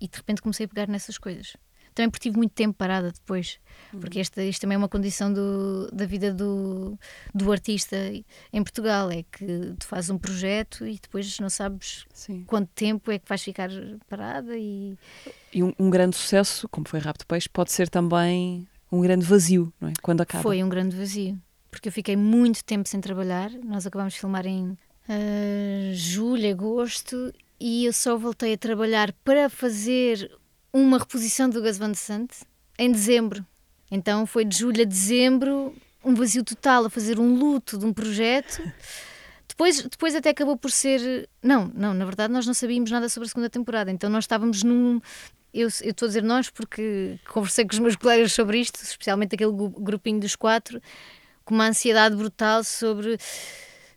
[0.00, 1.56] E de repente comecei a pegar nessas coisas.
[1.94, 3.58] Também porque tive muito tempo parada depois,
[3.92, 4.00] uhum.
[4.00, 6.98] porque esta, isto também é uma condição do, da vida do,
[7.34, 7.96] do artista
[8.52, 12.44] em Portugal: é que tu fazes um projeto e depois não sabes Sim.
[12.44, 13.70] quanto tempo é que vais ficar
[14.08, 14.56] parada.
[14.56, 14.96] E,
[15.52, 19.72] e um, um grande sucesso, como foi Rapto Peixe, pode ser também um grande vazio,
[19.80, 19.92] não é?
[20.02, 20.42] Quando acaba.
[20.42, 21.38] Foi um grande vazio
[21.72, 23.50] porque eu fiquei muito tempo sem trabalhar.
[23.64, 29.48] Nós acabamos de filmar em uh, julho, agosto, e eu só voltei a trabalhar para
[29.48, 30.30] fazer
[30.72, 32.30] uma reposição do Gus Van Sant
[32.78, 33.44] em dezembro.
[33.90, 37.92] Então foi de julho a dezembro, um vazio total, a fazer um luto de um
[37.92, 38.62] projeto.
[39.52, 41.28] Depois, depois até acabou por ser.
[41.42, 44.62] Não, não, na verdade nós não sabíamos nada sobre a segunda temporada, então nós estávamos
[44.62, 44.98] num.
[45.52, 49.52] Eu estou a dizer nós porque conversei com os meus colegas sobre isto, especialmente aquele
[49.52, 50.80] grupinho dos quatro,
[51.44, 53.18] com uma ansiedade brutal sobre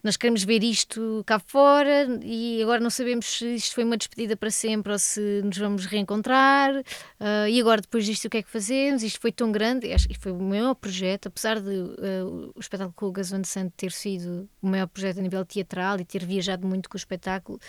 [0.05, 4.37] nós queremos ver isto cá fora e agora não sabemos se isto foi uma despedida
[4.37, 6.75] para sempre ou se nos vamos reencontrar.
[6.75, 9.01] Uh, e agora, depois disto, o que é que fazemos?
[9.01, 12.93] Isto foi tão grande, acho que foi o maior projeto, apesar de uh, o espetáculo
[12.93, 16.67] com o de Santo ter sido o maior projeto a nível teatral e ter viajado
[16.67, 17.59] muito com o espetáculo.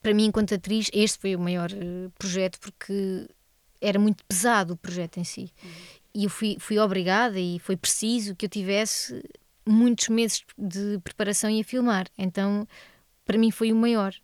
[0.00, 3.26] Para mim, enquanto atriz, este foi o maior uh, projeto porque
[3.80, 5.52] era muito pesado o projeto em si.
[5.60, 5.70] Uhum
[6.14, 9.20] e eu fui, fui obrigada e foi preciso que eu tivesse
[9.66, 12.06] muitos meses de preparação e a filmar.
[12.18, 12.66] Então,
[13.24, 14.14] para mim foi o maior.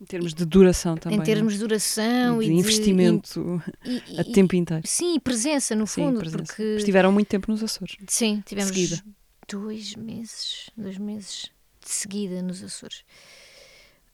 [0.00, 1.18] Em termos de duração também.
[1.18, 4.82] Em termos de duração e de, e investimento de, e, a tempo inteiro.
[4.86, 6.18] Sim, presença no fundo.
[6.18, 6.44] Presença.
[6.44, 7.96] Porque estiveram muito tempo nos Açores.
[8.08, 9.02] Sim, tivemos seguida.
[9.48, 11.50] dois meses, dois meses
[11.80, 13.04] de seguida nos Açores.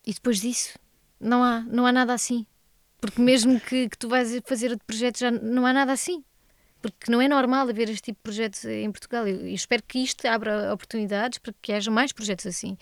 [0.07, 0.79] E depois disso,
[1.19, 2.47] não há, não há nada assim.
[3.01, 6.23] Porque mesmo que, que tu vais fazer outro projeto, já não há nada assim
[6.81, 9.27] porque não é normal haver este tipo de projetos em Portugal.
[9.29, 12.77] e espero que isto abra oportunidades para que haja mais projetos assim.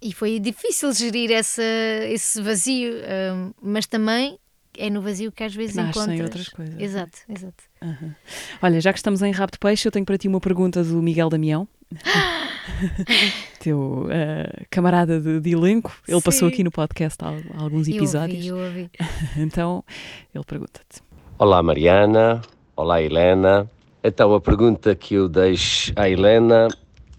[0.00, 1.62] E foi difícil gerir essa,
[2.08, 2.92] esse vazio,
[3.34, 4.38] um, mas também
[4.76, 6.20] é no vazio que às vezes Nascem encontras.
[6.20, 6.80] outras coisas.
[6.80, 7.64] Exato, exato.
[7.82, 8.14] Uhum.
[8.62, 11.02] Olha, já que estamos em Rabo de Peixe, eu tenho para ti uma pergunta do
[11.02, 11.66] Miguel Damião.
[13.58, 16.24] Teu uh, camarada de, de elenco, ele Sim.
[16.24, 18.44] passou aqui no podcast há, há alguns episódios.
[18.46, 19.42] Eu ouvi, eu ouvi.
[19.42, 19.84] então,
[20.32, 21.02] ele pergunta-te:
[21.38, 22.40] Olá, Mariana.
[22.78, 23.68] Olá, Helena.
[24.04, 26.68] Então, a pergunta que eu deixo à Helena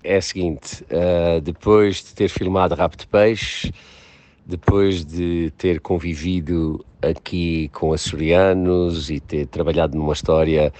[0.01, 3.73] é a seguinte: uh, depois de ter filmado Rapto Peixe,
[4.45, 10.71] depois de ter convivido aqui com açorianos e ter trabalhado numa história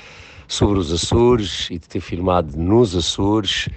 [0.47, 3.67] sobre os Açores e de ter filmado nos Açores,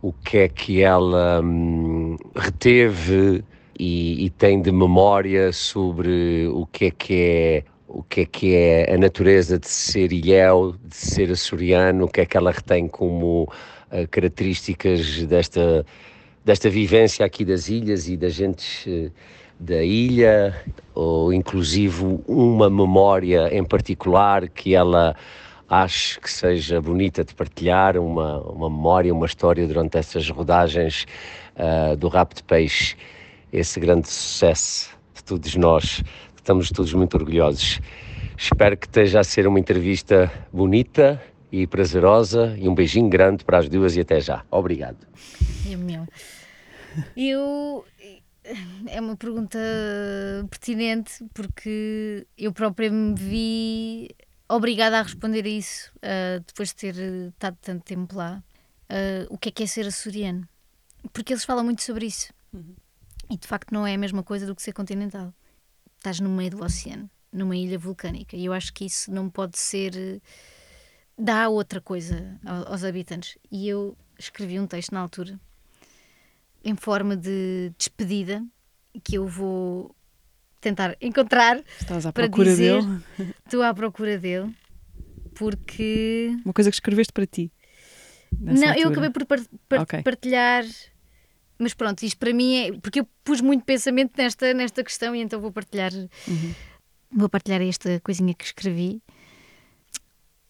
[0.00, 3.42] o que é que ela hum, reteve
[3.76, 8.54] e, e, tem de memória sobre o que é que é o que é que
[8.54, 12.86] é a natureza de ser ilhéu, de ser açoriano, o que é que ela retém
[12.86, 15.84] como uh, características desta,
[16.44, 19.10] desta vivência aqui das ilhas e das gentes uh,
[19.58, 20.56] da ilha,
[20.94, 25.14] ou inclusive uma memória em particular que ela
[25.68, 31.06] ache que seja bonita de partilhar, uma, uma memória, uma história durante essas rodagens
[31.56, 32.96] uh, do Rap de Peixe,
[33.52, 36.02] esse grande sucesso de todos nós
[36.40, 37.80] estamos todos muito orgulhosos.
[38.36, 41.22] Espero que esteja a ser uma entrevista bonita
[41.52, 44.44] e prazerosa e um beijinho grande para as duas e até já.
[44.50, 45.06] Obrigado.
[45.70, 46.06] É meu.
[47.16, 47.84] Eu
[48.88, 49.58] é uma pergunta
[50.48, 54.08] pertinente porque eu própria me vi
[54.48, 56.94] obrigada a responder a isso uh, depois de ter
[57.28, 58.42] estado tanto tempo lá.
[58.90, 60.48] Uh, o que é que é ser açoriano?
[61.12, 62.32] Porque eles falam muito sobre isso.
[62.52, 62.74] Uhum.
[63.30, 65.32] E de facto não é a mesma coisa do que ser continental
[66.00, 68.36] estás no meio do oceano, numa ilha vulcânica.
[68.36, 69.94] E eu acho que isso não pode ser.
[69.96, 70.20] Eh,
[71.16, 73.36] dá outra coisa aos habitantes.
[73.52, 75.38] E eu escrevi um texto na altura
[76.64, 78.44] em forma de despedida
[79.04, 79.94] que eu vou
[80.60, 81.62] tentar encontrar.
[81.80, 83.02] Estás à procura dizer- dele.
[83.44, 84.54] Estou à procura dele
[85.34, 87.52] porque Uma coisa que escreveste para ti.
[88.32, 88.88] não, eu altura.
[89.06, 90.64] acabei por partilhar.
[91.60, 92.72] Mas pronto, isto para mim é.
[92.80, 95.92] Porque eu pus muito pensamento nesta, nesta questão e então vou partilhar.
[95.92, 96.54] Uhum.
[97.12, 99.02] Vou partilhar esta coisinha que escrevi.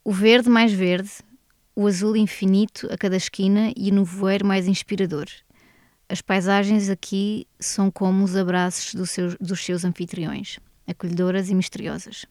[0.05, 1.11] O verde mais verde,
[1.75, 5.27] o azul infinito a cada esquina e o nevoeiro mais inspirador.
[6.09, 12.25] As paisagens aqui são como os abraços dos seus, dos seus anfitriões, acolhedoras e misteriosas.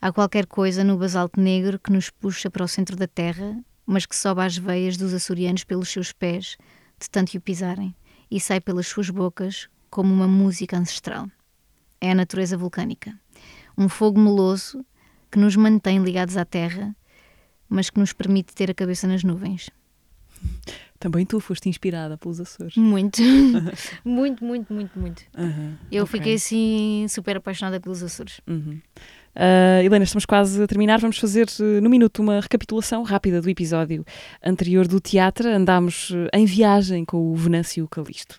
[0.00, 4.04] Há qualquer coisa no basalto negro que nos puxa para o centro da terra, mas
[4.04, 6.56] que sobe às veias dos açorianos pelos seus pés,
[6.98, 7.94] de tanto o pisarem,
[8.30, 11.28] e sai pelas suas bocas como uma música ancestral.
[12.00, 13.18] É a natureza vulcânica.
[13.76, 14.84] Um fogo meloso
[15.30, 16.94] que nos mantém ligados à terra,
[17.68, 19.70] mas que nos permite ter a cabeça nas nuvens.
[20.98, 22.76] Também tu foste inspirada pelos Açores.
[22.76, 23.22] Muito,
[24.04, 25.22] muito, muito, muito, muito.
[25.36, 26.18] Aham, Eu ok.
[26.18, 28.40] fiquei assim super apaixonada pelos Açores.
[28.46, 28.80] Uhum.
[29.38, 30.98] Ah, Helena, estamos quase a terminar.
[30.98, 34.04] Vamos fazer eh, no minuto uma recapitulação rápida do episódio
[34.44, 35.48] anterior do teatro.
[35.48, 38.36] Andámos eh, em viagem com o Venâncio Calisto.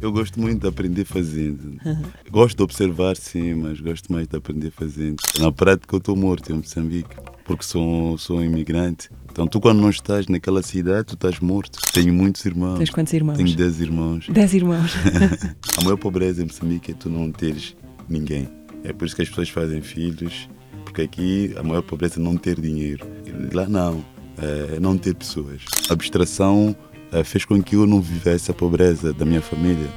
[0.00, 1.76] Eu gosto muito de aprender fazendo.
[2.30, 5.16] Gosto de observar, sim, mas gosto mais de aprender fazendo.
[5.38, 9.10] Na prática, eu estou morto em Moçambique, porque sou, sou um imigrante.
[9.30, 11.78] Então, tu, quando não estás naquela cidade, tu estás morto.
[11.92, 12.78] Tenho muitos irmãos.
[12.78, 13.36] Tens quantos irmãos?
[13.36, 14.26] Tenho 10 irmãos.
[14.30, 14.94] Dez irmãos.
[15.76, 17.76] A maior pobreza em Moçambique é tu não teres
[18.08, 18.59] ninguém.
[18.84, 20.48] É por isso que as pessoas fazem filhos,
[20.84, 23.06] porque aqui a maior pobreza é não ter dinheiro.
[23.52, 24.04] Lá não,
[24.38, 25.62] é não ter pessoas.
[25.88, 26.74] A abstração
[27.12, 29.88] eh, fez com que eu não vivesse a pobreza da minha família.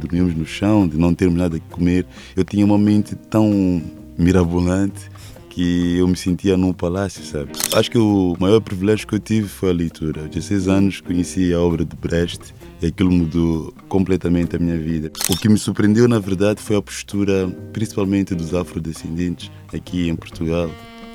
[0.00, 2.06] Dormíamos no chão, de não termos nada que comer.
[2.36, 3.82] Eu tinha uma mente tão
[4.18, 5.08] mirabolante
[5.48, 7.52] que eu me sentia num palácio, sabe?
[7.74, 10.20] Acho que o maior privilégio que eu tive foi a leitura.
[10.20, 15.10] Aos 16 anos conheci a obra de Brecht e aquilo mudou completamente a minha vida.
[15.28, 20.70] O que me surpreendeu, na verdade, foi a postura, principalmente dos afrodescendentes aqui em Portugal.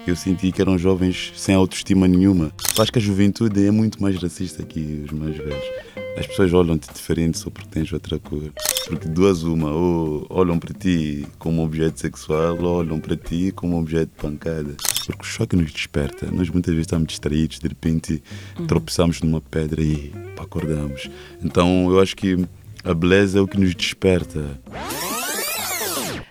[0.07, 2.51] Eu senti que eram jovens sem autoestima nenhuma.
[2.79, 6.00] Acho que a juventude é muito mais racista que os mais velhos.
[6.17, 8.51] As pessoas olham-te diferente só porque tens outra cor.
[8.87, 13.79] Porque duas uma, ou olham para ti como objeto sexual, ou olham para ti como
[13.79, 14.75] objeto de pancada.
[15.05, 16.29] Porque o choque nos desperta.
[16.31, 18.21] Nós muitas vezes estamos distraídos, de repente
[18.67, 21.09] tropeçamos numa pedra e acordamos.
[21.43, 22.45] Então eu acho que
[22.83, 24.59] a beleza é o que nos desperta.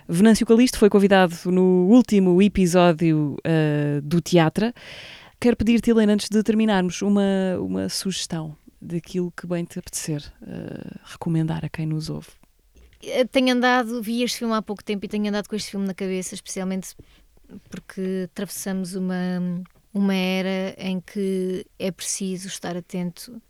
[0.08, 4.72] Venâncio Calisto foi convidado no último episódio ah, do teatro.
[5.38, 7.22] Quero pedir-te, Helena, antes de terminarmos, uma,
[7.58, 12.28] uma sugestão daquilo que bem te apetecer ah, recomendar a quem nos ouve.
[13.02, 15.86] Eu tenho andado, vi este filme há pouco tempo e tenho andado com este filme
[15.86, 16.94] na cabeça, especialmente
[17.68, 19.62] porque atravessamos uma,
[19.92, 23.40] uma era em que é preciso estar atento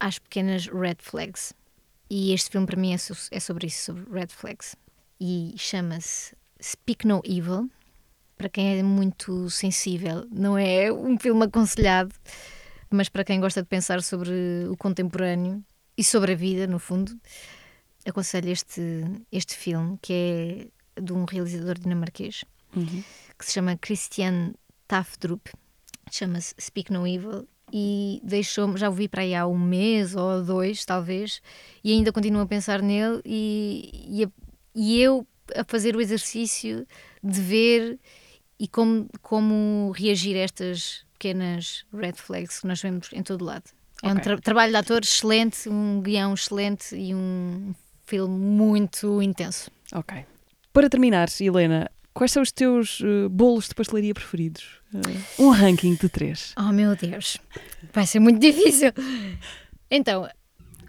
[0.00, 1.52] às pequenas red flags.
[2.10, 4.74] E este filme para mim é, so- é sobre isso, sobre red flags.
[5.20, 7.70] E chama-se Speak No Evil.
[8.36, 12.14] Para quem é muito sensível, não é um filme aconselhado,
[12.90, 14.30] mas para quem gosta de pensar sobre
[14.70, 15.62] o contemporâneo
[15.96, 17.18] e sobre a vida, no fundo,
[18.06, 18.80] aconselho este,
[19.30, 20.12] este filme, que
[20.96, 22.44] é de um realizador dinamarquês,
[23.38, 24.52] que se chama Christian
[24.86, 25.48] Tafdrup,
[26.10, 30.42] chama-se Speak No Evil, e deixou-me, já o vi para aí há um mês ou
[30.42, 31.42] dois, talvez,
[31.84, 34.30] e ainda continuo a pensar nele, e, e, a-
[34.74, 36.86] e eu a fazer o exercício
[37.22, 37.98] de ver
[38.58, 43.64] e como, como reagir a estas pequenas red flags que nós vemos em todo lado.
[44.02, 44.22] É um Ok.
[44.22, 49.70] tra- trabalho de ator excelente, um guião excelente e um filme muito intenso.
[49.92, 50.24] Ok.
[50.72, 54.80] Para terminar, Helena, quais são os teus eh, bolos de pastelaria preferidos?
[54.94, 56.54] Eh, um ranking de três.
[56.56, 57.36] Oh meu Deus,
[57.92, 58.92] vai ser muito difícil.
[59.90, 60.28] Então,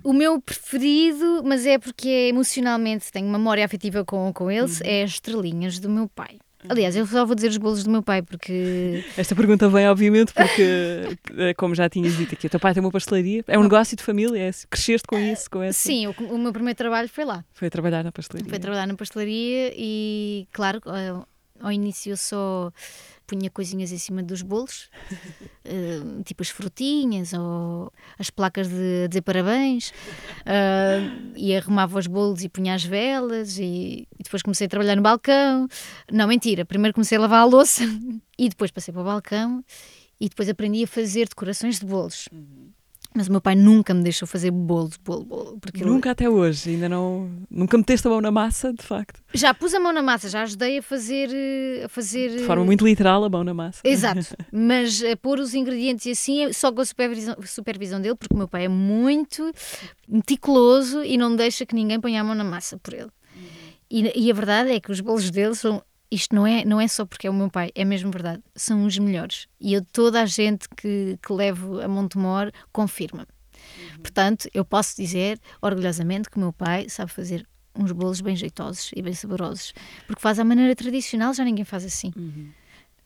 [0.04, 5.12] o meu preferido, mas é porque emocionalmente tenho memória afetiva com, com eles, é as
[5.12, 6.38] estrelinhas do meu pai.
[6.68, 10.34] Aliás, eu só vou dizer os bolos do meu pai porque Esta pergunta vem, obviamente,
[10.34, 13.64] porque, eh, como já tinhas dito aqui, o teu pai tem uma pastelaria, é um
[13.64, 15.80] negócio de família, é, cresceste com isso, com essa...
[15.80, 17.46] sim, o, o meu primeiro trabalho foi lá.
[17.54, 18.50] Foi trabalhar na pastelaria.
[18.50, 21.28] Foi trabalhar na pastelaria e, claro, ao-
[21.62, 22.72] ao início eu só
[23.30, 24.90] punha coisinhas em cima dos bolos,
[25.64, 29.94] eh, tipo as frutinhas ou as placas de dizer parabéns,
[30.48, 31.00] eh,
[31.36, 35.04] e arrumava os bolos e punha as velas, e, e depois comecei a trabalhar no
[35.04, 35.68] balcão.
[36.12, 37.84] Não, mentira, primeiro comecei a lavar a louça
[38.38, 39.64] e depois passei para o balcão
[40.20, 42.28] e depois aprendi a fazer decorações de bolos.
[43.20, 45.58] Mas o meu pai nunca me deixou fazer bolo, bolo, bolo.
[45.60, 47.30] Porque ele- Nunca até hoje, ainda não.
[47.52, 49.20] Nunca meteste a mão na massa, de facto.
[49.34, 51.28] Já pus a mão na massa, já ajudei a fazer.
[51.34, 53.82] eh, A fazer De forma muito literal, a mão na massa.
[53.84, 54.22] Exato,
[54.54, 58.38] mas a pôr os ingredientes e assim só com a supervisão, supervisão dele, porque o
[58.38, 59.52] meu pai é muito
[60.08, 63.10] meticuloso e não deixa que ninguém ponha a mão na massa por ele.
[63.92, 65.82] E, e a verdade é que os bolos dele são.
[66.12, 68.42] Isto não é, não é só porque é o meu pai, é mesmo verdade.
[68.56, 69.48] São os melhores.
[69.60, 73.28] E eu, toda a gente que, que levo a Montemor confirma.
[74.02, 77.46] Portanto, eu posso dizer orgulhosamente que o meu pai sabe fazer
[77.76, 79.74] uns bolos bem jeitosos e bem saborosos.
[80.08, 82.12] Porque faz à maneira tradicional, já ninguém faz assim.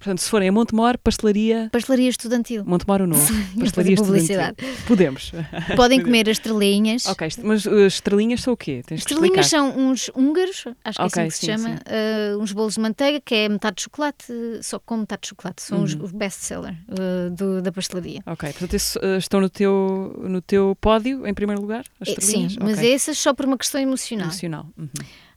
[0.03, 1.69] Portanto, se forem a Montemor, pastelaria.
[1.71, 2.65] Pastelaria estudantil.
[2.65, 3.21] Montemor ou novo?
[3.25, 4.55] fazer Pastelaria publicidade.
[4.59, 4.85] estudantil.
[4.85, 5.31] Podemos.
[5.77, 7.05] Podem comer as estrelinhas.
[7.05, 8.81] ok, mas uh, estrelinhas são o quê?
[8.85, 12.35] Tens Estrelinhas são uns húngaros, acho que é Ok, assim que se sim, chama, sim.
[12.35, 14.25] uh, uns bolos de manteiga, que é metade de chocolate,
[14.61, 15.61] só com metade de chocolate.
[15.61, 15.83] São Uhum.
[16.03, 18.21] os, best-seller uh, do- da pastelaria.
[18.25, 21.85] Ok, portanto, isso, uh, estão no teu, no teu pódio, em primeiro lugar?
[22.01, 22.57] As É, Sim, estrelinhas?
[22.57, 24.27] mas essas só por uma questão emocional.
[24.27, 24.67] Emocional.
[24.77, 24.89] Uhum.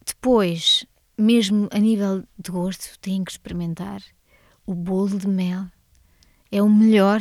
[0.04, 0.84] Depois,
[1.18, 4.00] mesmo a nível de gosto, têm que experimentar
[4.66, 5.64] o bolo de mel.
[6.50, 7.20] É o melhor,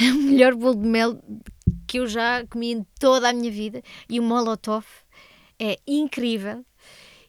[0.00, 1.22] é o melhor bolo de mel
[1.86, 3.82] que eu já comi em toda a minha vida.
[4.08, 4.84] E o molotov
[5.58, 6.64] é incrível.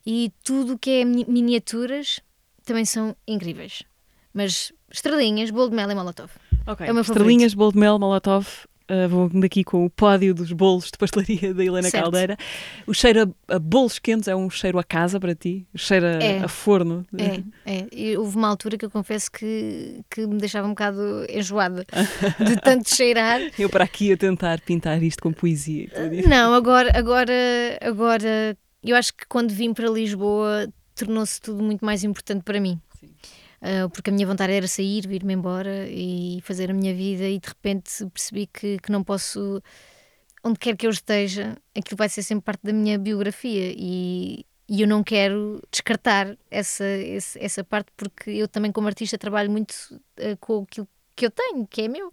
[0.06, 2.20] E tudo o que é mini- miniaturas
[2.66, 3.84] também são incríveis.
[4.34, 6.32] Mas estrelinhas, bolo de mel e molotov.
[6.66, 8.48] Ok, É estrelinhas, bolo de mel, molotov.
[8.90, 12.04] Uh, vou daqui com o pódio dos bolos de pastelaria da Helena Certo.
[12.04, 12.38] Caldeira.
[12.86, 15.68] O cheiro a, a bolos quentes é um cheiro a casa para ti?
[15.74, 16.40] O cheiro a, É.
[16.40, 17.06] a forno?
[17.18, 17.44] É,
[17.80, 17.88] é.
[17.92, 21.86] E houve uma altura que eu confesso que, que me deixava um bocado enjoada
[22.40, 23.42] de tanto cheirar.
[23.60, 25.90] Eu para aqui a tentar pintar isto com poesia.
[26.26, 27.34] Não, agora, agora,
[27.82, 32.80] agora, eu acho que quando vim para Lisboa tornou-se tudo muito mais importante para mim.
[33.00, 33.10] Sim.
[33.62, 37.40] Ah, porque a minha vontade era sair, vir-me embora e fazer a minha vida, e
[37.40, 39.62] de repente percebi que, que não posso,
[40.44, 44.82] onde quer que eu esteja, aquilo vai ser sempre parte da minha biografia e, e
[44.82, 49.74] eu não quero descartar essa, esse- essa parte, porque eu também, como artista, trabalho muito
[50.20, 52.12] ah, com aquilo que eu tenho, que é meu.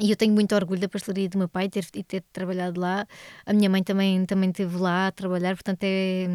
[0.00, 3.06] E eu tenho muito orgulho da pastelaria do meu pai e ter trabalhado lá.
[3.46, 6.26] A minha mãe também, também esteve lá a trabalhar, portanto, é.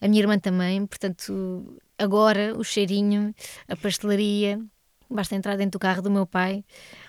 [0.00, 3.34] A minha irmã também, portanto, agora o cheirinho,
[3.68, 4.60] a pastelaria,
[5.10, 6.64] basta entrar dentro do carro do meu pai,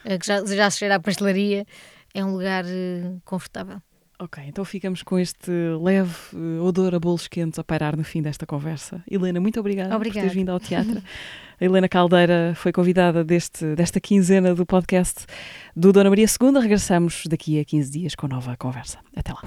[0.05, 1.65] eh, que já, já se cheira a pastelaria,
[2.13, 3.81] é um lugar eh, confortável.
[4.19, 8.19] Ok, então ficamos com este leve eh, odor a bolos quentes a pairar no fim
[8.21, 9.03] desta conversa.
[9.09, 10.21] Helena, muito obrigada, por Obrigada.
[10.21, 11.01] teres vindo ao teatro.
[11.59, 15.25] A Helena Caldeira foi convidada deste, desta quinzena do podcast
[15.75, 16.59] do Dona Maria II.
[16.59, 18.99] Regressamos daqui a 15 dias com nova conversa.
[19.15, 19.41] Até lá.